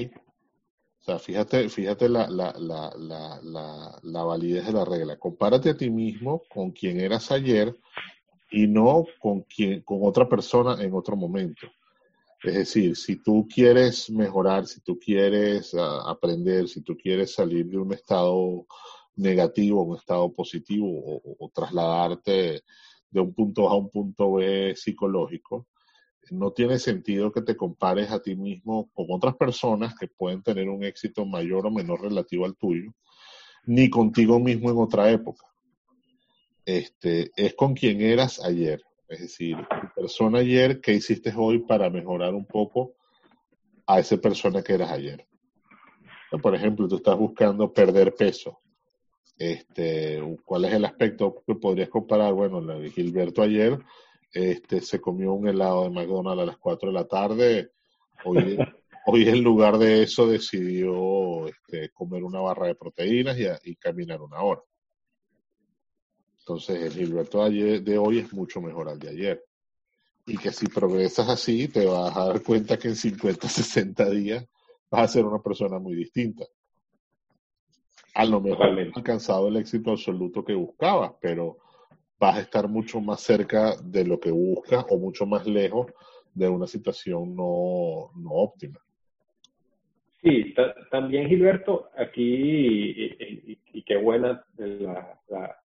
[1.01, 2.93] O sea, fíjate, fíjate la, la, la,
[3.43, 5.19] la, la validez de la regla.
[5.19, 7.75] Compárate a ti mismo con quien eras ayer
[8.51, 11.67] y no con, quien, con otra persona en otro momento.
[12.43, 17.67] Es decir, si tú quieres mejorar, si tú quieres ah, aprender, si tú quieres salir
[17.67, 18.67] de un estado
[19.17, 22.63] negativo a un estado positivo o, trasladarte
[23.11, 25.67] de un punto A a un punto B psicológico,
[26.31, 30.69] no tiene sentido que te compares a ti mismo con otras personas que pueden tener
[30.69, 32.93] un éxito mayor o menor relativo al tuyo,
[33.65, 35.45] ni contigo mismo en otra época.
[36.65, 38.83] Este, es con quien eras ayer.
[39.09, 42.95] Es decir, tu persona ayer, ¿qué hiciste hoy para mejorar un poco
[43.87, 45.27] a esa persona que eras ayer?
[46.43, 48.59] Por ejemplo, tú estás buscando perder peso.
[49.39, 52.33] Este, ¿Cuál es el aspecto que podrías comparar?
[52.33, 53.79] Bueno, Gilberto ayer
[54.33, 57.71] este, se comió un helado de McDonald's a las 4 de la tarde.
[58.25, 58.59] Hoy,
[59.07, 64.43] hoy en lugar de eso decidió este, comer una barra de proteínas y, caminar una
[64.43, 64.63] hora.
[66.49, 69.45] Entonces el Gilberto de, hoy es mucho mejor al de ayer.
[70.27, 74.49] Y que si progresas así, te vas a dar cuenta que en 50, 60 días
[74.89, 76.45] vas a ser una persona muy distinta.
[78.15, 81.59] A lo mejor no alcanzado el éxito absoluto que buscabas, pero
[82.17, 85.93] vas a estar mucho más cerca de lo que buscas o mucho más lejos
[86.33, 88.79] de una situación no, no óptima.
[90.23, 90.55] Sí,
[90.93, 92.23] también Gilberto, aquí,
[93.73, 95.57] y, qué buena la, la,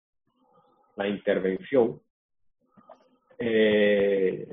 [1.08, 2.00] intervención.
[3.38, 4.46] Eh,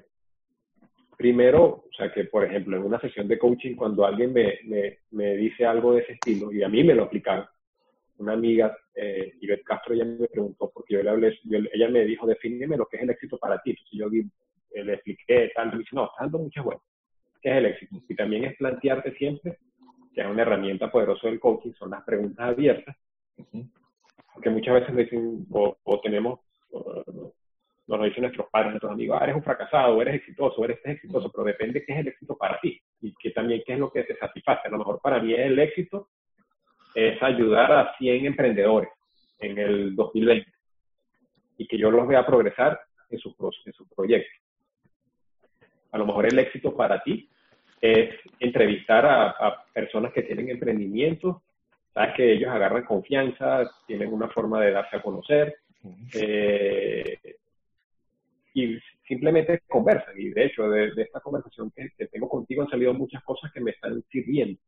[1.17, 4.99] primero, o sea, que por ejemplo en una sesión de coaching, cuando alguien me, me,
[5.11, 7.47] me dice algo de ese estilo, y a mí me lo aplicaron,
[8.17, 12.25] una amiga, eh, Ivette Castro, ella me preguntó, porque yo le hablé, ella me dijo,
[12.25, 13.71] defíneme lo que es el éxito para ti.
[13.71, 14.07] Entonces yo
[14.71, 16.87] eh, le expliqué, tal, y dice, no, dando muchas vueltas.
[17.41, 17.95] ¿Qué es el éxito?
[18.09, 19.59] Y también es plantearte siempre,
[20.13, 22.95] que es una herramienta poderosa del coaching, son las preguntas abiertas,
[24.37, 26.39] porque muchas veces dicen, o, tenemos,
[26.71, 31.31] nos lo dicen nuestros padres, nuestros amigos, ah, eres un fracasado, eres exitoso, eres exitoso,
[31.31, 34.03] pero depende qué es el éxito para ti y que también qué es lo que
[34.03, 34.67] te satisface.
[34.67, 36.09] A lo mejor para mí el éxito
[36.93, 38.89] es ayudar a 100 emprendedores
[39.39, 40.47] en el 2020
[41.57, 42.79] y que yo los vea progresar
[43.09, 43.35] en su,
[43.65, 44.29] en su proyecto.
[45.93, 47.27] A lo mejor el éxito para ti
[47.81, 51.37] es entrevistar a, personas que tienen emprendimientos,
[51.97, 55.55] sabes que ellos agarran confianza, tienen una forma de darse a conocer
[56.13, 57.17] eh,
[58.53, 58.77] y
[59.07, 60.13] simplemente conversan.
[60.15, 63.61] Y de hecho, de, esta conversación que, que, tengo contigo han salido muchas cosas que
[63.61, 64.59] me están sirviendo.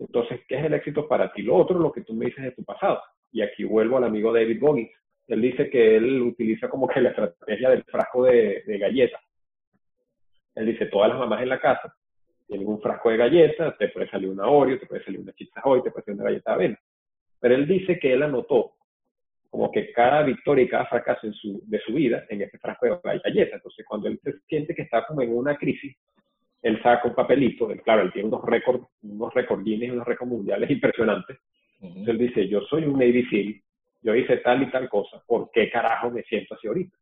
[0.00, 1.42] Entonces, ¿qué es el éxito para ti?
[1.42, 3.00] Lo otro, lo que tú me dices de tu pasado.
[3.30, 4.90] Y aquí vuelvo al amigo David Goggins.
[5.28, 9.22] Él dice que él utiliza como que la estrategia del frasco de, galletas.
[10.56, 11.94] Él dice, todas las mamás en la casa
[12.52, 15.62] tienen un frasco de galletas, te puede salir una Oreo, te puede salir una chita
[15.64, 16.78] hoy, te puede salir una galleta de avena.
[17.40, 18.74] Pero él dice que él anotó
[19.48, 22.86] como que cada victoria y cada fracaso en su, de su vida en ese frasco
[22.86, 23.54] de galletas.
[23.54, 25.96] Entonces, cuando él se siente que está como en una crisis,
[26.62, 30.70] él saca un papelito, claro, él tiene unos récords, unos récords y unos récords mundiales
[30.70, 31.38] impresionantes.
[31.80, 33.60] Entonces él dice, yo soy un Navy SEAL,
[34.02, 36.96] yo hice tal y tal cosa, ¿por qué carajo me siento así ahorita?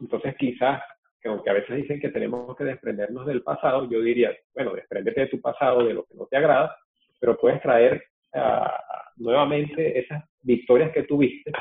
[0.00, 0.82] Entonces quizás,
[1.28, 5.26] aunque a veces dicen que tenemos que desprendernos del pasado, yo diría, bueno, despréndete de
[5.28, 6.76] tu pasado, de lo que no te agrada,
[7.20, 8.02] pero puedes traer
[8.34, 8.76] ah,
[9.16, 11.52] nuevamente esas victorias que tuviste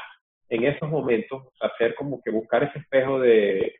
[0.49, 3.75] en esos momentos, hacer como que buscar ese espejo de,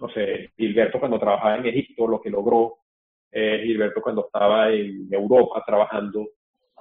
[0.00, 2.76] no sé, Gilberto cuando trabajaba en Egipto, lo que logró,
[3.30, 6.28] eh, Gilberto cuando estaba en Europa trabajando,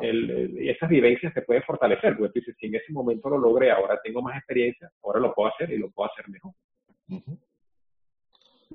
[0.01, 4.21] y esas vivencias se pueden fortalecer, porque si en ese momento lo logré, ahora tengo
[4.21, 6.53] más experiencia, ahora lo puedo hacer y lo puedo hacer mejor.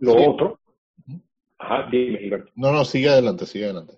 [0.01, 0.59] Lo otro,
[1.59, 2.53] ajá, dime Gilberto.
[2.57, 3.95] No, no, sigue adelante, sigue adelante.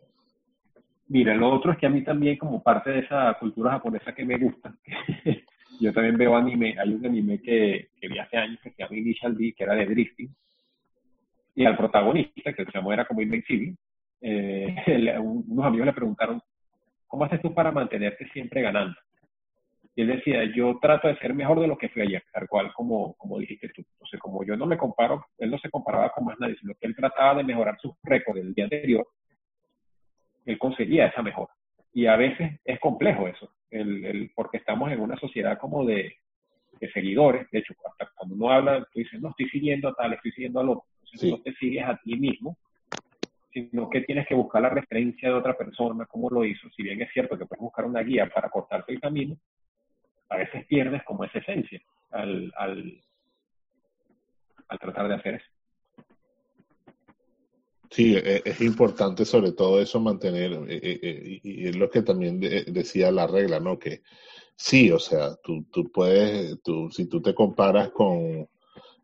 [1.09, 4.24] Mira, lo otro es que a mí también, como parte de esa cultura japonesa que
[4.24, 4.74] me gusta,
[5.80, 8.97] yo también veo anime, hay un anime que, que vi hace años que se llama
[8.97, 10.34] Initial D, que era de drifting,
[11.55, 13.76] y al protagonista, que se llamó era como Invencible,
[14.20, 14.74] eh,
[15.20, 16.42] unos amigos le preguntaron,
[17.07, 18.97] ¿cómo haces tú para mantenerte siempre ganando?
[19.97, 22.70] Y él decía, yo trato de ser mejor de lo que fui ayer, tal cual
[22.74, 23.82] como, como dijiste tú.
[23.94, 26.86] Entonces, como yo no me comparo, él no se comparaba con más nadie, sino que
[26.86, 29.09] él trataba de mejorar su récord del día anterior,
[30.44, 31.53] él conseguía esa mejora.
[31.94, 36.14] Y a veces es complejo eso, el, el, porque estamos en una sociedad como de,
[36.78, 37.51] de seguidores.
[37.51, 40.61] De hecho, hasta cuando uno habla, tú dices, no, estoy siguiendo a tal, estoy siguiendo
[40.61, 40.84] al otro.
[41.05, 42.59] Entonces, no te sigues a ti mismo,
[43.51, 46.68] sino que tienes que buscar la referencia de otra persona, cómo lo hizo.
[46.76, 49.38] Si bien es cierto que puedes buscar una guía para cortarte el camino,
[50.29, 53.01] a veces pierdes como esa esencia al, al,
[54.68, 55.47] al tratar de hacer eso.
[57.91, 62.41] Sí, e, es importante sobre todo eso mantener, e, e, y es lo que también
[62.41, 63.79] decía la regla, ¿no?
[63.79, 64.03] Que
[64.57, 68.49] sí, o sea, tú, tú puedes, tú, si tú te comparas con,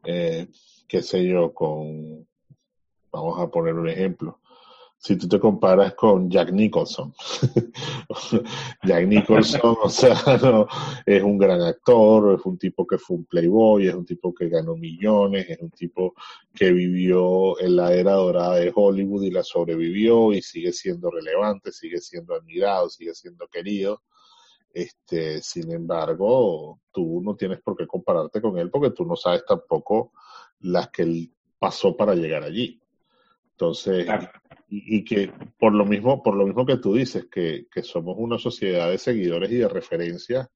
[0.04, 0.48] eh,
[0.88, 2.26] qué sé yo, con,
[3.12, 4.40] vamos a poner un ejemplo,
[5.02, 7.12] si tú te comparas con Jack Nicholson.
[8.84, 10.68] Jack Nicholson, o sea, no,
[11.04, 14.48] es un gran actor, es un tipo que fue un playboy, es un tipo que
[14.48, 16.14] ganó millones, es un tipo
[16.54, 21.72] que vivió en la era dorada de Hollywood y la sobrevivió y sigue siendo relevante,
[21.72, 24.02] sigue siendo admirado, sigue siendo querido.
[24.72, 29.44] Este, sin embargo, tú no tienes por qué compararte con él porque tú no sabes
[29.44, 30.12] tampoco
[30.60, 32.80] las que él pasó para llegar allí.
[33.50, 34.06] Entonces,
[34.74, 38.38] y, que por lo mismo, por lo mismo que tú dices, que, que, somos una
[38.38, 40.48] sociedad de seguidores y de referencias,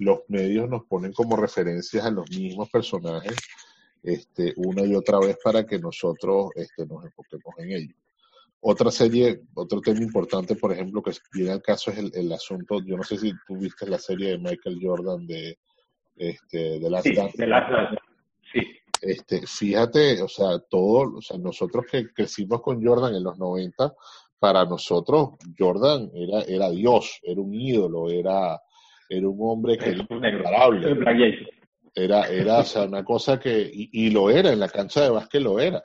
[0.00, 3.36] los medios nos ponen como referencias a los mismos personajes
[4.02, 7.96] este, una y otra vez para que nosotros este, nos enfoquemos en ellos.
[8.62, 12.80] Otra serie, otro tema importante, por ejemplo, que viene al caso es el, el asunto,
[12.84, 15.58] yo no sé si tú viste la serie de Michael Jordan de,
[16.16, 17.70] este, de Last sí, De Last
[18.52, 18.60] Sí.
[19.00, 23.94] Este, fíjate, o sea, todo, o sea, nosotros que crecimos con Jordan en los 90,
[24.38, 28.60] para nosotros Jordan era, era Dios, era un ídolo, era,
[29.08, 30.90] era un hombre que era imparable.
[31.94, 35.42] Era, era, o sea, una cosa que, y, lo era, en la cancha de básquet
[35.42, 35.82] lo era,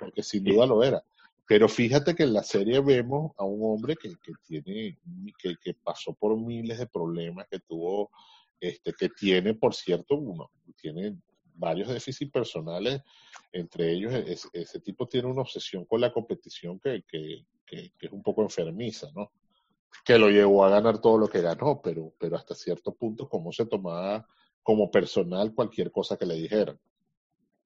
[0.00, 1.02] porque sin duda lo era.
[1.46, 4.98] Pero fíjate que en la serie vemos a un hombre que, que tiene,
[5.38, 8.10] que, que pasó por miles de problemas, que tuvo,
[8.58, 10.50] este, que tiene, por cierto, uno,
[10.80, 11.16] tiene
[11.56, 13.02] varios déficits personales,
[13.52, 14.12] entre ellos
[14.52, 19.08] ese tipo tiene una obsesión con la competición que, que, que, es un poco enfermiza,
[19.14, 19.32] ¿no?
[20.04, 23.52] Que lo llevó a ganar todo lo que ganó, pero, pero hasta cierto punto cómo
[23.52, 24.26] se tomaba
[24.62, 26.78] como personal cualquier cosa que le dijeran.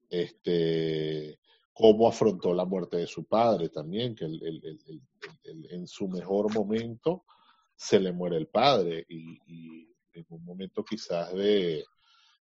[0.09, 1.39] Este,
[1.73, 4.79] cómo afrontó la muerte de su padre también, que el, el,
[5.43, 7.25] el, en su mejor momento
[7.75, 11.83] se le muere el padre y, y en un momento quizás de,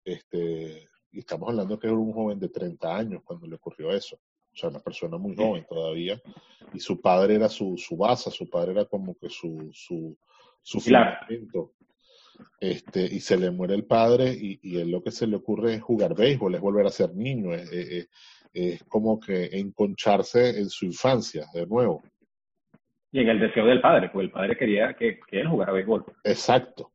[0.03, 4.15] este, y estamos hablando que era un joven de 30 años cuando le ocurrió eso.
[4.15, 6.19] O sea, una persona muy joven todavía.
[6.73, 10.17] Y su padre era su, su base, su padre era como que su, su,
[10.61, 11.73] su fundamento.
[12.59, 15.75] Este, y se le muere el padre y, y él lo que se le ocurre
[15.75, 18.09] es jugar béisbol, es volver a ser niño, es, es,
[18.53, 22.01] es como que enconcharse en su infancia de nuevo.
[23.11, 26.05] Y en el deseo del padre, porque el padre quería que, que él jugara béisbol.
[26.23, 26.92] Exacto.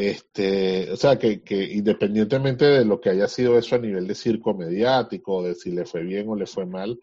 [0.00, 4.14] Este, o sea, que, que, independientemente de lo que haya sido eso a nivel de
[4.14, 6.98] circo mediático, de si le fue bien o le fue mal,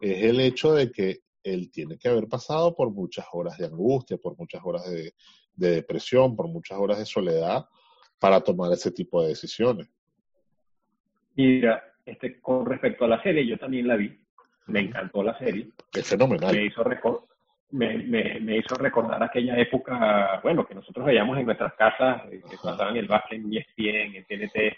[0.00, 4.16] es el hecho de que él tiene que haber pasado por muchas horas de angustia,
[4.16, 5.12] por muchas horas de,
[5.56, 7.66] de depresión, por muchas horas de soledad
[8.18, 9.86] para tomar ese tipo de decisiones.
[11.34, 14.18] Mira, este, con respecto a la serie, yo también la vi,
[14.68, 15.68] me encantó la serie.
[15.92, 16.56] Es fenomenal.
[16.56, 16.82] Me hizo,
[17.70, 22.40] me, me, me, hizo recordar aquella época, bueno, que nosotros veíamos en nuestras casas, eh,
[22.48, 24.76] que pasaban el básquet en ESPN, en TNT.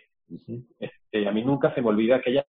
[0.78, 2.44] este, a mí nunca se me olvida aquella,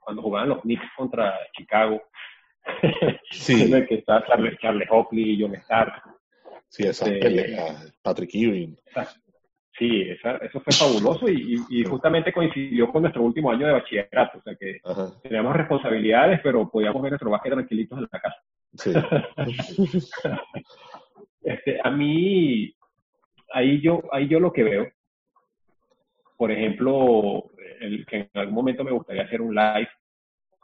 [0.00, 2.02] cuando jugaban los Knicks contra Chicago,
[3.30, 3.70] sí.
[3.88, 6.02] que está Charles, Charles Oakley y John Stark.
[6.68, 8.76] Sí, esa este, pelea, Patrick Ewing.
[9.78, 14.38] Sí, esa, eso fue fabuloso y, y, justamente coincidió con nuestro último año de bachillerato,
[14.38, 14.80] o sea que
[15.22, 18.36] teníamos responsabilidades, pero podíamos ver nuestro básquet tranquilitos en la casa.
[18.76, 18.92] Sí.
[21.42, 22.74] este, a mí,
[23.52, 24.88] ahí yo, ahí yo lo que veo,
[26.36, 27.50] por ejemplo,
[27.80, 29.88] el, que en algún momento me gustaría hacer un live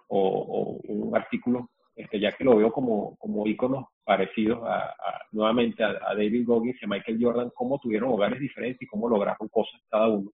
[0.09, 4.95] o, un artículo, este, ya que lo veo como, como íconos parecidos a,
[5.33, 9.49] nuevamente a, David Goggins y a Michael Jordan, cómo tuvieron hogares diferentes y cómo lograron
[9.49, 10.31] cosas cada uno.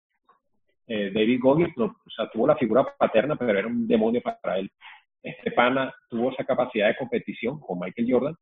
[0.87, 4.71] Eh, David Goggins o sea, tuvo la figura paterna, pero era un demonio para él.
[5.23, 8.37] Este pana tuvo esa capacidad de competición con Michael Jordan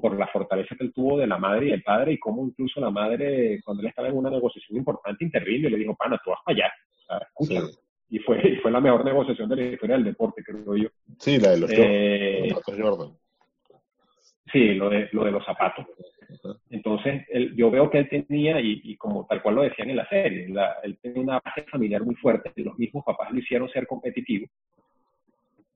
[0.00, 2.80] por la fortaleza que él tuvo de la madre y el padre y cómo incluso
[2.80, 6.30] la madre, cuando él estaba en una negociación importante, intervino y le dijo, pana, tú
[6.30, 6.72] vas para allá,
[7.06, 7.60] sea, escucha.
[8.08, 10.88] Y fue, fue la mejor negociación de la historia del deporte, creo yo.
[11.18, 13.16] Sí, la de los eh, Jordan.
[14.52, 15.86] Sí, lo de, lo de los zapatos.
[16.70, 17.24] Entonces,
[17.56, 20.46] yo veo que él tenía, y, como tal cual lo decían en la serie,
[20.82, 24.46] él tenía una base familiar muy fuerte, los mismos papás lo hicieron ser competitivo,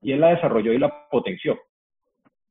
[0.01, 1.59] y él la desarrolló y la potenció.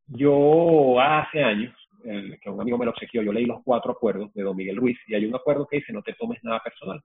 [0.07, 4.43] Yo hace años, que un amigo me lo obsequió, yo leí los cuatro acuerdos de
[4.43, 7.01] Don Miguel Ruiz, y hay un acuerdo que dice no te tomes nada personal.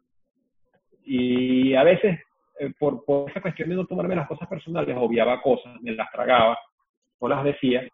[1.04, 2.20] Y a veces,
[2.58, 6.10] eh, por, por esa cuestión de no tomarme las cosas personales, obviaba cosas, me las
[6.10, 6.58] tragaba,
[7.20, 7.86] no las decía,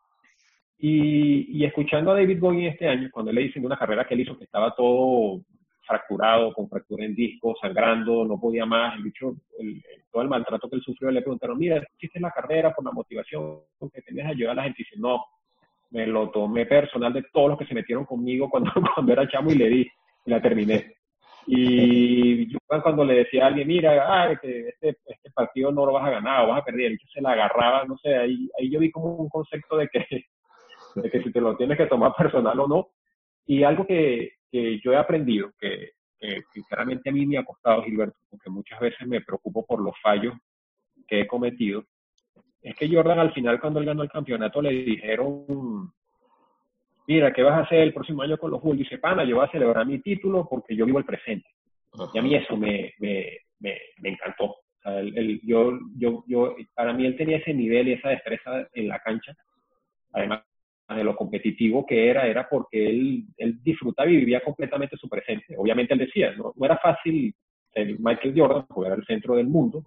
[0.82, 4.14] y, escuchando a David Bowie este año, cuando él le dicen de una carrera que
[4.14, 5.42] él hizo que estaba todo
[5.90, 9.34] fracturado, con fractura en disco, sangrando, no podía más, el bicho,
[10.12, 13.60] todo el maltrato que él sufrió, le preguntaron, mira, ¿hiciste la carrera por la motivación
[13.92, 14.82] que tenías de ayudar a la gente?
[14.82, 15.24] Y dice, no,
[15.90, 18.72] me lo tomé personal de todos los que se metieron conmigo cuando,
[19.08, 19.90] era chamo y le di,
[20.26, 20.94] y la terminé.
[21.46, 26.06] Y yo cuando le decía a alguien, mira, ah, este, este, partido no lo vas
[26.06, 28.70] a ganar o vas a perder, el bicho se la agarraba, no sé, ahí, ahí
[28.70, 30.06] yo vi como un concepto de que
[30.94, 32.88] de que si te lo tienes que tomar personal o no.
[33.46, 35.92] Y algo que, que yo he aprendido, que,
[36.52, 40.34] sinceramente a mí me ha costado, Gilberto, porque muchas veces me preocupo por los fallos
[41.08, 41.84] que he cometido,
[42.62, 45.90] es que Jordan al final cuando él ganó el campeonato le dijeron,
[47.06, 48.80] mira, ¿qué vas a hacer el próximo año con los Bulls?
[48.80, 51.48] Dice, pana, yo voy a celebrar mi título porque yo vivo el presente.
[52.14, 54.44] Y a mí eso me, me, me, encantó.
[54.44, 58.68] O sea, el, yo, yo, yo, para mí él tenía ese nivel y esa destreza
[58.74, 59.34] en la cancha.
[60.12, 60.42] Además,
[60.96, 65.56] de lo competitivo que era, era porque él, él disfrutaba y vivía completamente su presente.
[65.56, 67.34] Obviamente él decía, no, no era fácil
[67.72, 69.84] ser Michael Jordan, porque era el centro del mundo,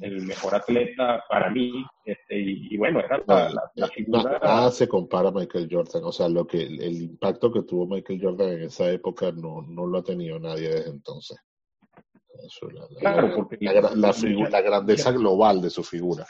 [0.00, 4.38] el mejor atleta para mí, este, y, bueno, era la, la, figura...
[4.42, 8.20] Nada se compara a Michael Jordan, o sea, lo que el, impacto que tuvo Michael
[8.22, 11.38] Jordan en esa época no, no lo ha tenido nadie desde entonces.
[12.98, 16.26] claro, porque la grandeza global de su figura.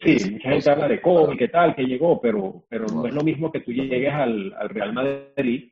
[0.00, 3.22] Sí, mucha gente habla de Kobe, qué tal, que llegó, pero, pero no es lo
[3.22, 5.70] mismo que tú llegues al, al Real Madrid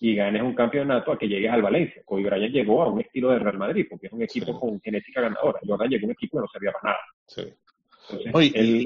[0.00, 2.02] y ganes un campeonato a que llegues al Valencia.
[2.04, 5.20] Kobe Bryant llegó a un estilo de Real Madrid, porque es un equipo con genética
[5.20, 5.60] ganadora.
[5.66, 7.00] Jordan llegó a un equipo que no servía para nada.
[7.26, 7.54] Sí.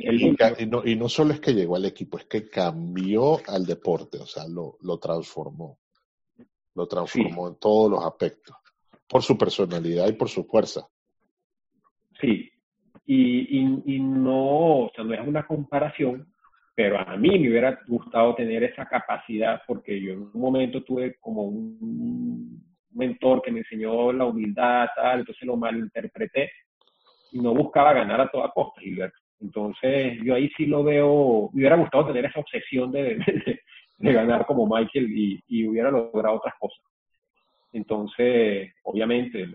[0.06, 4.18] y, no, y, no, solo es que llegó al equipo, es que cambió al deporte,
[4.18, 5.78] o sea, lo, lo transformó.
[6.74, 8.54] Lo transformó en todos los aspectos,
[9.08, 10.86] por su personalidad y por su fuerza.
[12.20, 12.48] Sí,
[13.11, 16.26] y, y, no, o sea, no es una comparación,
[16.74, 21.16] pero a mí me hubiera gustado tener esa capacidad porque yo en un momento tuve
[21.18, 26.52] como un mentor que me enseñó la humildad, tal, entonces lo malinterpreté
[27.32, 29.18] y no buscaba ganar a toda costa, Gilberto.
[29.40, 33.61] Entonces yo ahí sí lo veo, me hubiera gustado tener esa obsesión de, de,
[33.96, 36.84] de ganar como Michael y, y, hubiera logrado otras cosas.
[37.72, 39.48] Entonces, obviamente,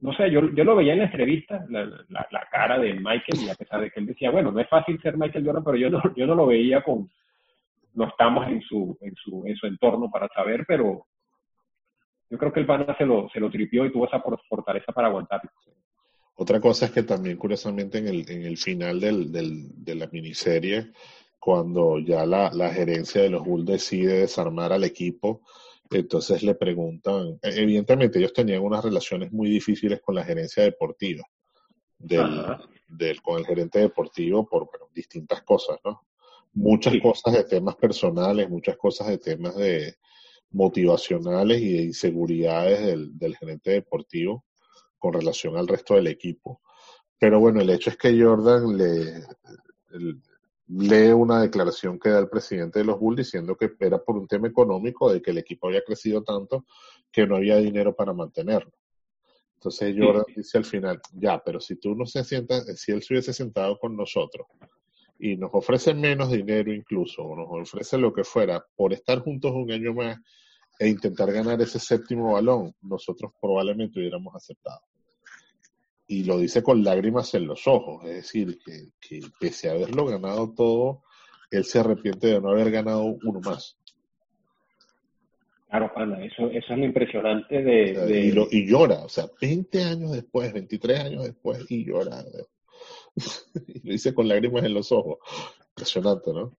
[0.00, 3.50] no sé, yo, yo lo veía en la entrevista, la, la, cara de Michael, y
[3.50, 5.90] a pesar de que él decía, bueno, no es fácil ser Michael Jordan, pero yo
[5.90, 7.10] no, yo no lo veía con,
[7.94, 11.06] no estamos en su, en su, en su entorno para saber, pero
[12.30, 15.08] yo creo que el pana se lo, se lo tripió y tuvo esa fortaleza para
[15.08, 15.50] aguantarlo.
[16.36, 20.06] Otra cosa es que también, curiosamente, en el, en el final del, del, de la
[20.06, 20.92] miniserie,
[21.38, 25.42] cuando ya la, la gerencia de los Bulls decide desarmar al equipo,
[25.90, 31.24] entonces le preguntan, e, evidentemente ellos tenían unas relaciones muy difíciles con la gerencia deportiva,
[31.98, 32.44] del,
[32.88, 36.06] del con el gerente deportivo por distintas cosas, ¿no?
[36.52, 39.96] Muchas cosas de temas personales, muchas cosas de temas de
[40.50, 44.44] motivacionales y de inseguridades del, del gerente deportivo
[44.98, 46.60] con relación al resto del equipo.
[47.18, 49.24] Pero bueno, el hecho es que Jordan le,
[50.72, 54.28] lee una declaración que da el presidente de los Bulls diciendo que era por un
[54.28, 56.64] tema económico de que el equipo había crecido tanto
[57.10, 58.72] que no había dinero para mantenerlo.
[59.54, 63.14] Entonces Jordan dice al final, ya, pero si tú no se sientas, si él se
[63.14, 64.46] hubiese sentado con nosotros
[65.18, 69.52] y nos ofrece menos dinero incluso, o nos ofrece lo que fuera, por estar juntos
[69.52, 70.18] un año más
[70.78, 74.80] e intentar ganar ese séptimo balón, nosotros probablemente hubiéramos aceptado
[76.10, 80.52] y lo dice con lágrimas en los ojos, es decir, que, pese a haberlo ganado
[80.56, 81.04] todo,
[81.52, 83.78] él se arrepiente de no haber ganado uno más.
[85.68, 88.34] Claro, Pana, eso, eso es lo impresionante de...
[88.50, 92.24] Y, y, llora, o sea, 20 años después, 23 años después, y llora.
[93.68, 95.18] y lo dice con lágrimas en los ojos.
[95.76, 96.56] Impresionante, ¿no?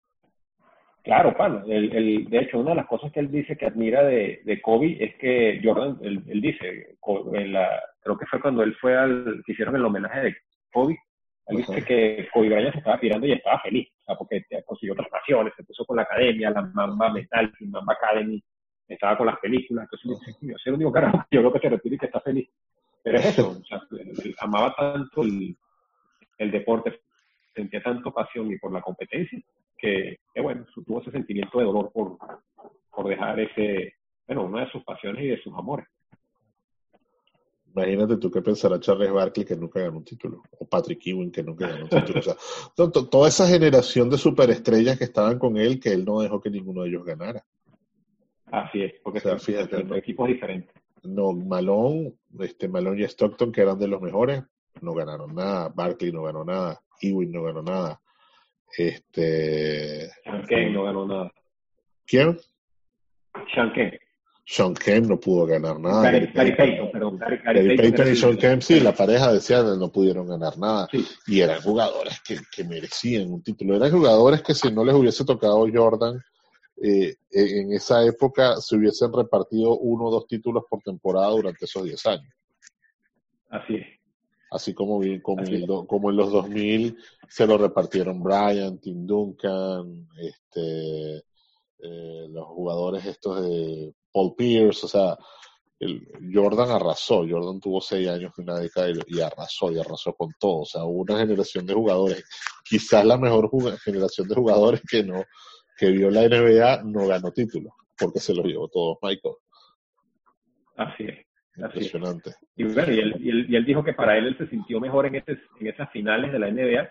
[1.02, 1.64] Claro, Pana.
[1.66, 4.62] El, el, de hecho, una de las cosas que él dice que admira de, de
[4.62, 6.96] Kobe es que Jordan, él, él dice,
[7.34, 7.68] en la,
[8.00, 10.36] creo que fue cuando él fue al, que hicieron el homenaje de
[10.72, 10.98] Kobe,
[11.46, 14.92] él dice que Kobe Bryant se estaba tirando y estaba feliz, o sea, porque consiguió
[14.92, 18.42] otras pasiones, se puso con la academia, la Mamba Metal, Mamba Academy,
[18.86, 21.94] estaba con las películas, entonces yo soy el único carajo, yo creo que se retira
[21.94, 22.48] y que está feliz.
[23.02, 23.80] Pero es eso, o sea,
[24.40, 25.56] amaba tanto el,
[26.38, 27.00] el deporte,
[27.54, 29.40] sentía tanto pasión y por la competencia,
[29.78, 32.18] que, bueno, tuvo ese sentimiento de dolor por,
[32.90, 33.94] por dejar ese,
[34.26, 35.86] bueno, una de sus pasiones y de sus amores.
[37.74, 41.42] Imagínate tú qué pensará Charles Barkley que nunca ganó un título, o Patrick Ewing que
[41.42, 42.18] nunca ganó un título.
[42.18, 42.36] O sea,
[43.10, 46.82] toda esa generación de superestrellas que estaban con él, que él no dejó que ninguno
[46.82, 47.44] de ellos ganara.
[48.46, 49.38] Así es, porque son
[49.94, 50.74] equipos diferentes.
[51.02, 54.42] No, Malone, este, Malone y Stockton, que eran de los mejores,
[54.82, 55.68] no ganaron nada.
[55.68, 56.80] Barkley no ganó nada.
[57.00, 58.00] Ewing no ganó nada.
[58.76, 60.10] Este.
[60.24, 61.32] Sean no ganó nada.
[62.06, 62.38] ¿Quién?
[63.54, 63.72] Sean
[64.50, 66.10] Sean Kemp no pudo ganar nada.
[66.10, 67.18] Gary, Payton, perdón.
[67.18, 70.88] Gary, Payton, y Sean Kemp, sí, la pareja decían no pudieron ganar nada.
[71.28, 73.76] Y eran jugadores que, que, merecían un título.
[73.76, 76.20] Eran jugadores que si no les hubiese tocado Jordan,
[76.82, 81.84] eh, en esa época se hubiesen repartido uno o dos títulos por temporada durante esos
[81.84, 82.34] 10 años.
[83.50, 83.86] Así es.
[84.50, 86.98] Así como, como, en, como en los 2000
[87.28, 94.88] se lo repartieron Brian, Tim Duncan, este, eh, los jugadores estos de Paul Pierce, o
[94.88, 95.16] sea,
[95.78, 100.30] el, Jordan arrasó, Jordan tuvo seis años en una década y, arrasó, y arrasó con
[100.38, 102.24] todo, o sea, hubo una generación de jugadores,
[102.64, 103.50] quizás la mejor
[103.80, 105.24] generación de jugadores que no,
[105.76, 109.34] que vio la NBA no ganó título, porque se lo llevó todo Michael.
[110.76, 111.26] Así es.
[111.56, 112.34] Impresionante.
[112.56, 115.16] Y, bueno, y, él, y, él, dijo que para él él se sintió mejor en,
[115.16, 116.88] ese, en esas finales de la NBA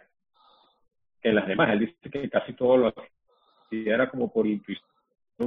[1.22, 1.72] que en las demás.
[1.72, 2.94] Él dice que casi todo lo
[3.72, 4.89] era como por intuición,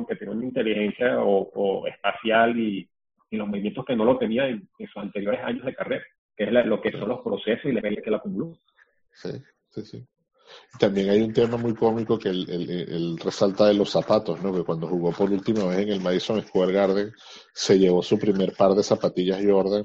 [0.07, 2.89] que tenía una inteligencia o, espacial y,
[3.31, 6.05] los movimientos que no lo tenía en, sus anteriores años de carrera,
[6.37, 8.59] que es lo que son los procesos y la que él acumuló.
[9.11, 9.31] Sí,
[9.71, 10.07] sí, sí.
[10.79, 14.53] También hay un tema muy cómico que él, resalta de los zapatos, ¿no?
[14.53, 17.13] Que cuando jugó por última vez en el Madison Square Garden,
[17.53, 19.85] se llevó su primer par de zapatillas Jordan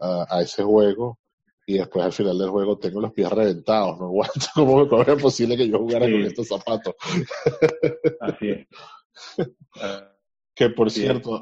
[0.00, 1.18] a, ese juego
[1.66, 4.40] y después al final del juego tengo los pies reventados, no aguanto.
[4.54, 6.94] ¿Cómo, ¿Cómo, es posible que yo jugara con estos zapatos?
[8.20, 8.66] Así es.
[10.54, 11.40] que por cierto,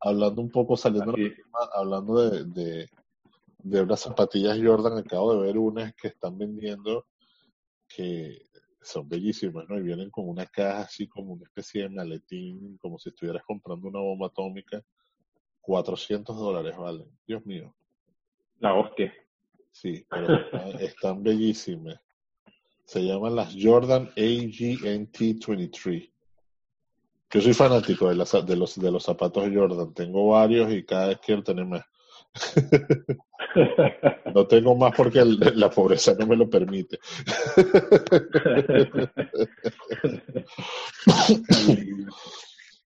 [0.00, 1.14] hablando, un poco, saliendo
[1.74, 2.90] hablando de, de,
[3.58, 7.06] de unas zapatillas Jordan, acabo de ver unas que están vendiendo
[7.88, 8.46] que
[8.86, 9.78] son bellísimas, ¿no?
[9.78, 13.88] Y vienen con una caja así como una especie de maletín, como si estuvieras comprando
[13.88, 14.82] una bomba atómica.
[15.60, 17.10] 400 dólares valen.
[17.26, 17.74] Dios mío.
[18.60, 19.12] La hostia.
[19.72, 22.00] Sí, pero están, bellísimas.
[22.84, 26.12] Se llaman las Jordan AGNT23.
[27.30, 29.92] Yo soy fanático de, las, de, los, de los zapatos Jordan.
[29.92, 31.84] Tengo varios y cada vez quiero tener más.
[34.34, 36.98] No tengo más porque la pobreza no me lo permite.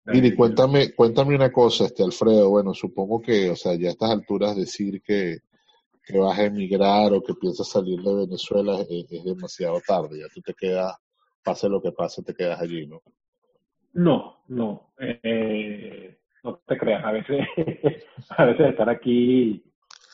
[0.07, 2.51] Miri, cuéntame, cuéntame una cosa, este Alfredo.
[2.51, 5.39] Bueno, supongo que, o sea, ya a estas alturas decir que,
[6.05, 10.21] que vas a emigrar o que piensas salir de Venezuela es, demasiado tarde.
[10.21, 10.95] Ya tú te quedas,
[11.43, 13.03] pase lo que pase, te quedas allí, ¿no?
[13.95, 14.93] No, no.
[14.99, 17.05] Eh, no te creas.
[17.05, 17.47] A veces,
[18.37, 19.65] a veces estar aquí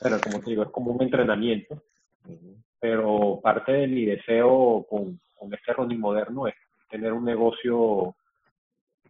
[0.00, 1.82] pero como te digo, es como un entrenamiento.
[2.78, 6.54] Pero parte de mi deseo con, con este running moderno es
[6.90, 8.14] tener un negocio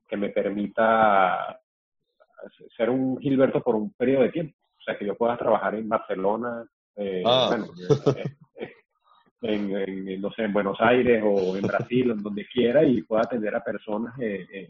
[0.09, 1.61] que me permita
[2.77, 4.57] ser un Gilberto por un periodo de tiempo.
[4.79, 6.65] O sea, que yo pueda trabajar en Barcelona,
[6.95, 7.47] eh, ah.
[7.49, 7.67] bueno,
[8.57, 8.73] eh,
[9.49, 13.55] en, no sé, en Buenos Aires o en Brasil, en donde quiera, y pueda atender
[13.55, 14.69] a personas eh,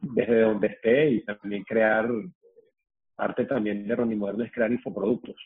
[0.00, 2.08] desde donde esté y también crear
[3.14, 5.36] parte también de Ronnie Moderno es crear infoproductos.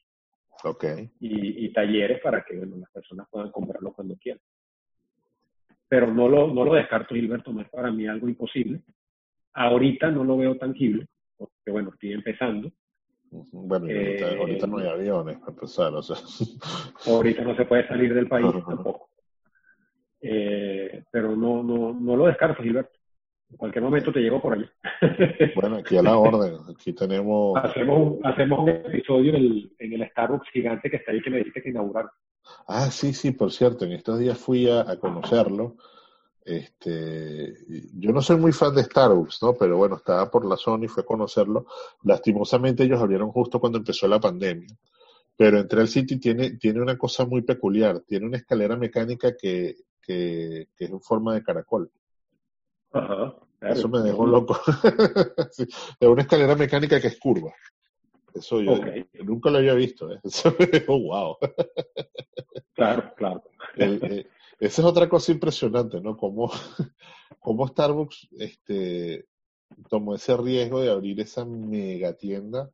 [0.62, 1.10] Okay.
[1.20, 4.40] Y, talleres para que las personas puedan comprarlo cuando quieran.
[5.88, 8.80] Pero no lo, no lo descarto, Gilberto, no es para mí algo imposible.
[9.52, 11.06] Ahorita no lo veo tangible,
[11.36, 12.72] porque bueno, estoy empezando.
[13.52, 16.16] Bueno, ahorita, no hay eh, aviones para empezar, o sea.
[17.06, 19.08] Ahorita no se puede salir del país tampoco.
[20.20, 22.98] Eh, pero no, no, no lo descarto, Gilberto.
[23.50, 24.70] En cualquier momento te llego por allá.
[25.54, 26.56] Bueno, aquí a la orden.
[26.68, 27.56] Aquí tenemos.
[27.62, 31.38] Hacemos, hacemos un episodio en el, en el Starbucks gigante que está ahí que me
[31.38, 32.06] dijiste que inaugurar.
[32.66, 33.84] Ah, sí, sí, por cierto.
[33.84, 35.76] En estos días fui a, conocerlo.
[36.44, 37.54] Este,
[37.94, 39.54] yo no soy muy fan de Starbucks, ¿no?
[39.54, 41.66] Pero bueno, estaba por la zona y fue a conocerlo.
[42.02, 44.76] Lastimosamente ellos abrieron justo cuando empezó la pandemia.
[45.36, 48.00] Pero entré al sitio y tiene, tiene una cosa muy peculiar.
[48.00, 51.90] Tiene una escalera mecánica que, que, que es en forma de caracol.
[53.60, 54.60] Eso me dejó loco.
[56.00, 57.52] Es una escalera mecánica que es curva.
[58.34, 58.76] Eso yo
[59.22, 60.12] nunca lo había visto.
[60.12, 60.20] ¿eh?
[60.24, 61.36] Eso me dejó wow.
[62.74, 63.42] Claro, claro.
[63.76, 64.28] Eh,
[64.60, 66.16] esa es otra cosa impresionante, ¿no?
[66.16, 66.50] Como,
[67.40, 69.26] como Starbucks este,
[69.88, 72.70] tomó ese riesgo de abrir esa mega tienda.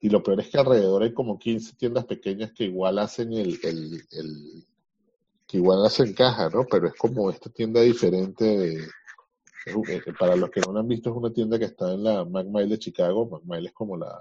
[0.00, 3.58] Y lo peor es que alrededor hay como 15 tiendas pequeñas que igual hacen el,
[3.62, 4.64] el, el
[5.46, 6.64] que igual se encaja, ¿no?
[6.68, 8.88] Pero es como esta tienda diferente de,
[10.18, 12.68] para los que no la han visto, es una tienda que está en la McMile
[12.68, 13.28] de Chicago.
[13.28, 14.18] McMile es como la,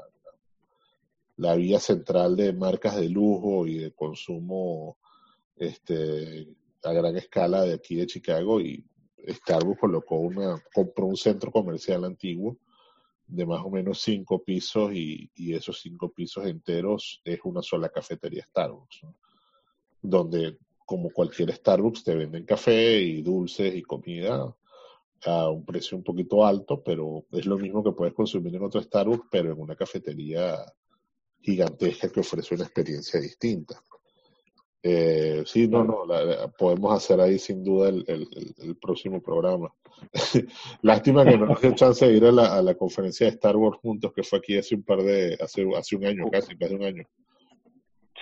[1.37, 4.97] la vía central de marcas de lujo y de consumo
[5.55, 6.47] este,
[6.83, 8.85] a gran escala de aquí de Chicago y
[9.27, 12.57] Starbucks colocó una, compró un centro comercial antiguo
[13.27, 18.45] de más o menos cinco pisos y, esos cinco pisos enteros es una sola cafetería
[18.49, 19.01] Starbucks,
[20.01, 24.53] donde como cualquier Starbucks te venden café y dulces y comida
[25.25, 28.81] a un precio un poquito alto, pero es lo mismo que puedes consumir en otro
[28.81, 30.57] Starbucks, pero en una cafetería
[31.39, 33.81] gigantesca que ofrece una experiencia distinta.
[34.83, 36.05] Eh, sí, no, no,
[36.57, 39.71] podemos hacer ahí sin duda el, el, próximo programa.
[40.81, 43.55] Lástima que no nos dio chance de ir a la, a la, conferencia de Star
[43.55, 46.73] Wars juntos, que fue aquí hace un par de, hace, hace un año, casi, casi
[46.73, 47.03] un año.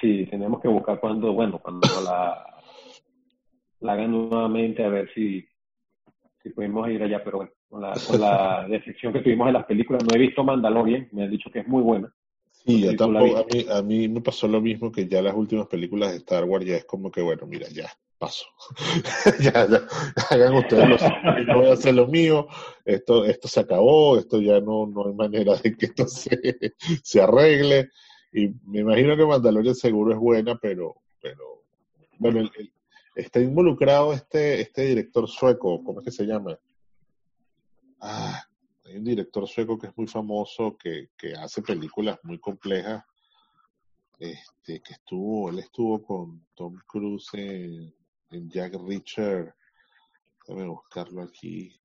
[0.01, 2.61] Sí, tenemos que buscar cuando, bueno, cuando la,
[3.79, 5.45] la hagan nuevamente, a ver si,
[6.43, 9.65] si podemos ir allá, pero bueno, con la, con la decepción que tuvimos en las
[9.65, 12.13] películas, no he visto Mandalorian, me han dicho que es muy buena.
[12.65, 15.67] Sí, yo tampoco, a mí, a mí me pasó lo mismo que ya las últimas
[15.67, 18.45] películas de Star Wars ya es como que, bueno, mira, ya, paso.
[19.39, 19.87] ya, ya,
[20.29, 22.47] hagan ustedes lo yo voy a hacer lo mío,
[22.85, 27.21] esto, esto se acabó, esto ya no, no hay manera de que esto se, se
[27.21, 27.89] arregle.
[28.31, 31.63] Y me imagino que Mandalorian seguro es buena, pero, pero
[32.19, 32.47] bueno,
[33.15, 36.59] está involucrado este, este director sueco, ¿cómo es que se llama?
[38.01, 38.43] Ah,
[38.89, 43.03] hay un director sueco que es muy famoso, que, que hace películas muy complejas,
[44.17, 47.93] este, que estuvo, él estuvo con Tom Cruise en,
[48.49, 49.55] Jack Reacher,
[50.47, 51.79] déjame buscarlo aquí,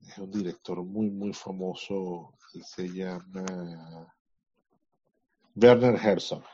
[0.00, 4.14] es un director muy, muy famoso, él se llama
[5.54, 6.44] Werner Herzog.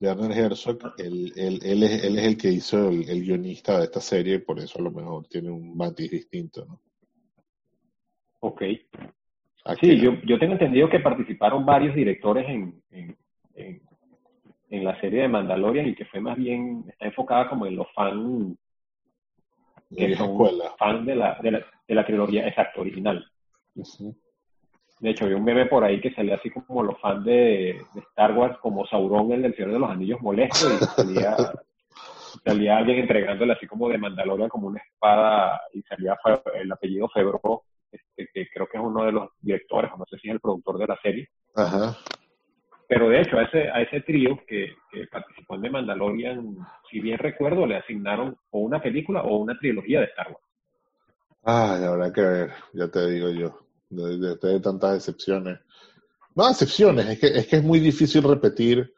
[0.00, 3.84] Werner Herzog, él, él, él, es, él es el que hizo el, el guionista de
[3.84, 6.85] esta serie, por eso a lo mejor tiene un matiz distinto, ¿no?
[8.40, 8.62] Ok.
[9.80, 13.16] Sí, yo, yo tengo entendido que participaron varios directores en, en,
[14.70, 17.88] en, la serie de Mandalorian y que fue más bien, está enfocada como en los
[17.92, 18.56] fans
[19.94, 20.38] que son
[20.78, 23.24] fans de la, de, la, de la trilogía exacto, original.
[25.00, 28.00] De hecho, había un meme por ahí que salía así como los fans de, de
[28.00, 31.36] Star Wars, como Sauron, el del Señor de los Anillos molesto, y salía,
[32.44, 36.16] salía alguien entregándole así como de Mandalorian como una espada, y salía
[36.54, 40.18] el apellido Febro este, que creo que es uno de los directores, o no sé
[40.18, 41.28] si es el productor de la serie.
[42.88, 44.72] Pero de hecho, a ese, a ese trío que,
[45.10, 46.56] participó en The Mandalorian,
[46.90, 50.44] si bien recuerdo, le asignaron o una película o una trilogía de Star Wars.
[51.42, 53.58] Ah, habrá que ver, ya te digo yo,
[53.90, 55.58] de, de, tantas excepciones.
[56.34, 58.92] No excepciones, es que, es que es muy difícil repetir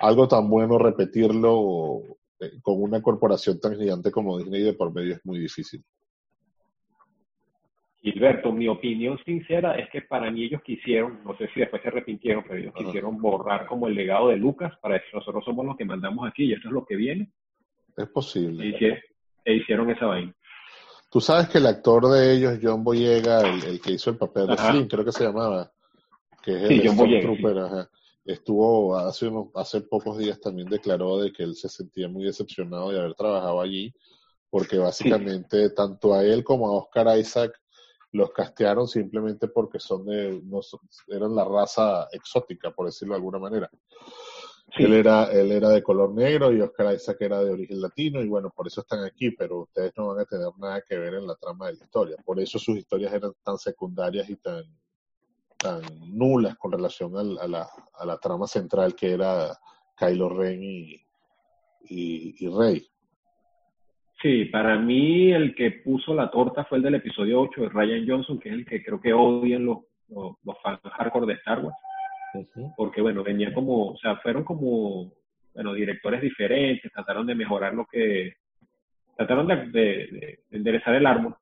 [0.00, 2.02] algo tan bueno, repetirlo
[2.40, 5.84] eh, con una corporación tan gigante como Disney de por medio es muy difícil.
[8.02, 11.88] Gilberto, mi opinión sincera es que para mí ellos quisieron, no sé si después se
[11.88, 15.76] arrepintieron, pero ellos quisieron borrar como el legado de Lucas para decir nosotros somos los
[15.76, 17.30] que mandamos aquí y esto es lo que viene.
[17.96, 18.64] Es posible.
[19.44, 20.34] E hicieron, esa vaina.
[21.10, 24.56] Tú sabes que el actor de ellos, John Boyega, el, que hizo el papel de
[24.56, 25.70] Flynn, creo que se llamaba,
[26.42, 27.88] que es el John Boyega,
[28.24, 32.90] estuvo hace, unos, hace pocos días también declaró de que él se sentía muy decepcionado
[32.90, 33.92] de haber trabajado allí,
[34.48, 37.59] porque básicamente tanto a él como a Oscar Isaac
[38.12, 40.60] los castearon simplemente porque son de, no,
[41.08, 43.70] eran la raza exótica, por decirlo de alguna manera.
[44.76, 48.28] Él era, él era de color negro y Oscar Isaac era de origen latino y
[48.28, 51.26] bueno, por eso están aquí, pero ustedes no van a tener nada que ver en
[51.26, 52.16] la trama de la historia.
[52.24, 54.62] Por eso sus historias eran tan secundarias y tan,
[55.56, 55.82] tan
[56.16, 59.58] nulas con relación a, la, a la trama central que era
[59.96, 60.94] Kylo Ren y,
[61.88, 62.88] y, y Rey.
[64.22, 68.06] Sí, para mí el que puso la torta fue el del episodio 8 de Ryan
[68.06, 69.78] Johnson, que es el que creo que odian los,
[70.08, 71.76] los, fans hardcore de Star Wars.
[72.76, 75.10] Porque, bueno, venía como, o sea, fueron como,
[75.54, 78.34] bueno, directores diferentes, trataron de mejorar lo que,
[79.16, 81.34] trataron de, de, enderezar el árbol.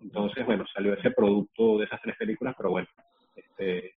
[0.00, 2.88] Entonces, bueno, salió ese producto de esas tres películas, pero bueno,
[3.36, 3.94] este,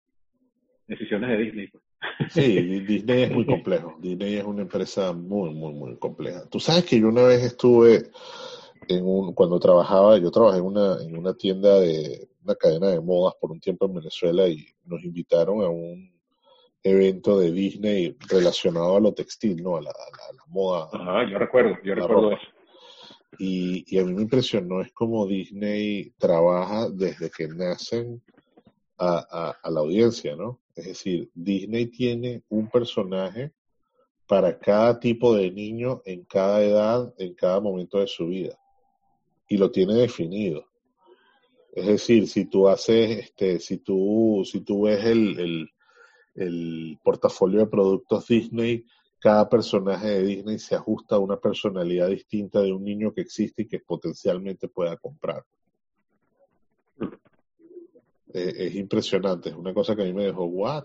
[0.86, 1.66] decisiones de Disney.
[1.66, 1.82] Pues.
[2.30, 3.96] Sí, Disney es muy complejo.
[3.98, 6.44] Disney es una empresa muy, muy, muy compleja.
[6.48, 8.10] Tú sabes que yo una vez estuve
[8.88, 13.00] en un, cuando trabajaba, yo trabajé en una, en una tienda de una cadena de
[13.00, 16.10] modas por un tiempo en Venezuela y nos invitaron a un
[16.82, 19.76] evento de Disney relacionado a lo textil, ¿no?
[19.76, 19.92] A la,
[20.46, 20.88] moda.
[20.92, 22.46] Ajá, yo recuerdo, yo recuerdo eso.
[23.38, 28.22] Y, y a mí me impresionó es como Disney trabaja desde que nacen
[28.98, 30.60] a, la audiencia, ¿no?
[30.74, 33.52] Es decir, Disney tiene un personaje
[34.26, 38.58] para cada tipo de niño en cada edad, en cada momento de su vida.
[39.48, 40.66] Y lo tiene definido.
[41.72, 45.70] Es decir, si tú haces, este, si tú, si tú ves el, el,
[46.34, 48.84] el portafolio de productos Disney,
[49.18, 53.62] cada personaje de Disney se ajusta a una personalidad distinta de un niño que existe
[53.62, 55.44] y que potencialmente pueda comprar.
[58.34, 60.84] Eh, es impresionante, es una cosa que a mí me dejó, ¿what?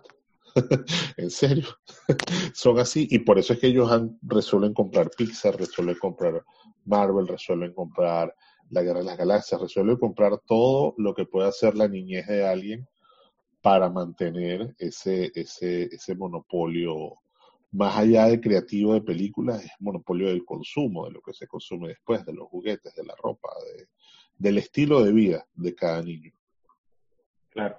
[1.18, 1.68] ¿En serio?
[2.54, 6.44] Son así y por eso es que ellos han, resuelven comprar Pixar, resuelven comprar
[6.86, 8.34] Marvel, resuelven comprar
[8.70, 12.48] La Guerra de las Galaxias, resuelven comprar todo lo que pueda hacer la niñez de
[12.48, 12.88] alguien
[13.62, 17.16] para mantener ese, ese, ese monopolio
[17.72, 21.90] más allá de creativo de películas, es monopolio del consumo, de lo que se consume
[21.90, 23.88] después, de los juguetes, de la ropa, de,
[24.38, 26.32] del estilo de vida de cada niño.
[27.54, 27.78] Claro.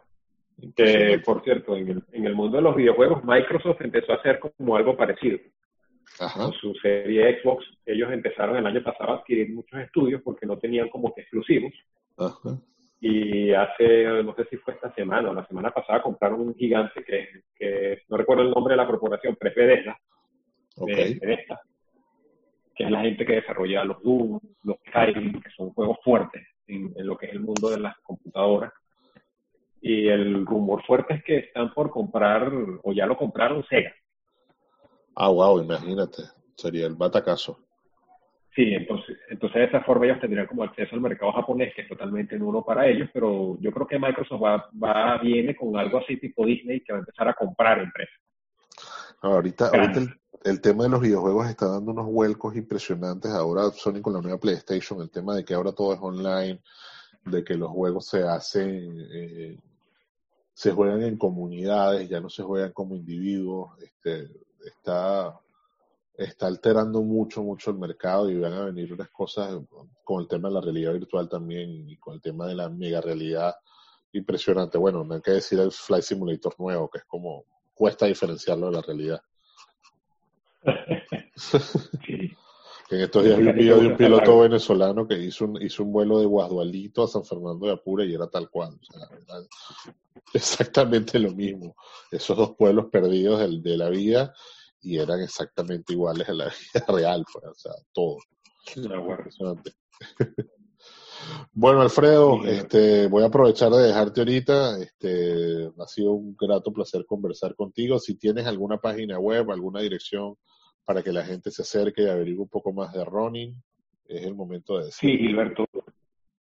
[0.76, 4.38] Que, por cierto, en el, en el mundo de los videojuegos, Microsoft empezó a hacer
[4.38, 5.38] como algo parecido.
[6.34, 10.58] Con su serie Xbox, ellos empezaron el año pasado a adquirir muchos estudios porque no
[10.58, 11.72] tenían como que exclusivos.
[12.16, 12.56] Ajá.
[13.00, 17.04] Y hace, no sé si fue esta semana o la semana pasada, compraron un gigante
[17.04, 20.00] que, que no recuerdo el nombre de la corporación, pero es Bethesda,
[20.76, 21.14] okay.
[21.18, 21.60] Bethesda,
[22.74, 26.92] que es la gente que desarrolla los Doom, los Skyrim, que son juegos fuertes en,
[26.96, 28.72] en, lo que es el mundo de las computadoras.
[29.86, 32.50] Y el rumor fuerte es que están por comprar,
[32.82, 33.92] o ya lo compraron, Sega.
[35.14, 36.22] Ah, wow, imagínate,
[36.56, 37.58] sería el batacazo.
[38.56, 41.88] Sí, entonces, entonces de esa forma ellos tendrían como acceso al mercado japonés, que es
[41.88, 46.16] totalmente nulo para ellos, pero yo creo que Microsoft va, va viene con algo así
[46.16, 48.18] tipo Disney que va a empezar a comprar empresas.
[49.20, 50.08] ahorita, ahorita el,
[50.44, 53.30] el, tema de los videojuegos está dando unos vuelcos impresionantes.
[53.32, 56.62] Ahora Sony con la nueva PlayStation, el tema de que ahora todo es online,
[57.26, 59.58] de que los juegos se hacen, eh,
[60.54, 64.30] se juegan en comunidades, ya no se juegan como individuos, este,
[64.64, 65.38] está
[66.16, 69.60] está alterando mucho, mucho el mercado y van a venir unas cosas
[70.04, 73.00] con el tema de la realidad virtual también y con el tema de la mega
[73.00, 73.54] realidad
[74.12, 74.78] impresionante.
[74.78, 77.44] Bueno, no hay que decir el Flight Simulator nuevo, que es como
[77.74, 79.20] cuesta diferenciarlo de la realidad.
[82.94, 85.92] en estos días vi un video de un piloto venezolano que hizo un, hizo un
[85.92, 88.74] vuelo de Guadualito a San Fernando de Apure y era tal cual.
[88.74, 89.08] O sea,
[90.32, 91.74] exactamente lo mismo.
[92.10, 94.34] Esos dos pueblos perdidos de, de la vida
[94.80, 96.44] y eran exactamente iguales a la
[96.74, 98.18] vida real, pues, o sea, todo.
[101.52, 104.78] bueno, Alfredo, este, voy a aprovechar de dejarte ahorita.
[104.78, 107.98] Este, ha sido un grato placer conversar contigo.
[107.98, 110.36] Si tienes alguna página web, alguna dirección
[110.84, 113.54] para que la gente se acerque y averigüe un poco más de Ronin,
[114.06, 115.10] es el momento de decir.
[115.10, 115.66] Sí, Gilberto.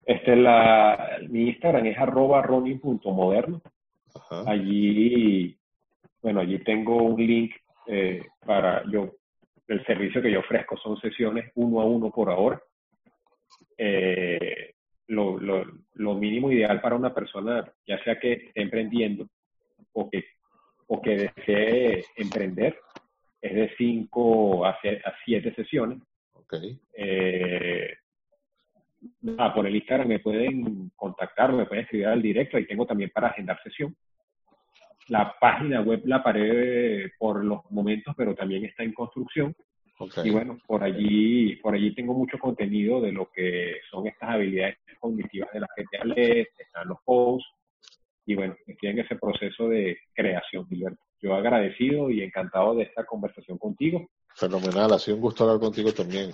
[0.06, 3.61] Este, la, mi Instagram es arroba ronin.moderno.
[4.45, 5.57] Allí,
[6.22, 7.53] bueno, allí tengo un link
[7.88, 9.11] eh, para yo,
[9.68, 12.61] el servicio que yo ofrezco son sesiones uno a uno por hora.
[13.78, 14.74] Eh,
[15.07, 19.28] lo, lo, lo, mínimo ideal para una persona, ya sea que esté emprendiendo
[19.94, 20.24] o que,
[20.88, 22.78] o que desee emprender,
[23.44, 24.80] es de 5 a
[25.26, 25.99] 7 sesiones.
[26.34, 26.80] Okay.
[26.98, 27.94] Eh,
[29.38, 33.11] ah, por el Instagram me pueden contactar, me pueden escribir al directo, ahí tengo también
[33.14, 33.95] para agendar sesión
[35.07, 39.56] la página web la paré por los momentos, pero también está en construcción.
[40.24, 44.78] Y bueno, por allí, por allí tengo mucho contenido de lo que son estas habilidades
[44.99, 47.48] cognitivas de las que te hablé, están los posts,
[48.26, 51.02] y bueno, estoy en ese proceso de creación, Gilberto.
[51.24, 54.10] Yo agradecido y encantado de esta conversación contigo.
[54.36, 56.34] Fenomenal, ha sido un gusto hablar contigo también.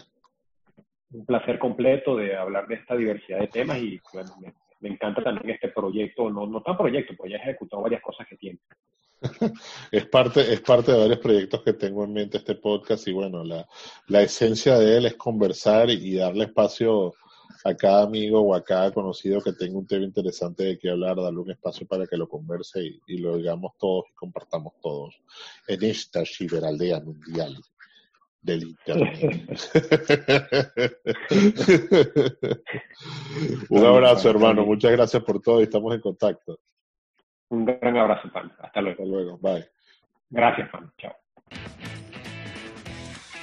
[1.12, 4.32] Un placer completo de hablar de esta diversidad de temas y bueno,
[4.80, 8.26] me encanta también este proyecto, no, no tan proyecto, pues ya he ejecutado varias cosas
[8.28, 8.58] que tiene.
[9.92, 13.44] es parte, es parte de varios proyectos que tengo en mente este podcast y bueno,
[13.44, 13.68] la,
[14.08, 17.14] la esencia de él es conversar y darle espacio
[17.66, 21.18] a cada amigo o a cada conocido que tenga un tema interesante de qué hablar,
[21.18, 25.16] darle un espacio para que lo converse y, y lo digamos todos y compartamos todos
[25.68, 27.56] en esta ciberaldea mundial
[28.42, 29.20] del internet.
[33.70, 34.66] Un abrazo, hermano.
[34.66, 36.60] Muchas gracias por todo y estamos en contacto.
[37.50, 38.52] Un gran abrazo, Pan.
[38.60, 39.04] Hasta luego.
[39.04, 39.38] Hasta luego.
[39.40, 39.70] Bye.
[40.30, 40.92] Gracias, Pan.
[40.98, 41.16] Chao.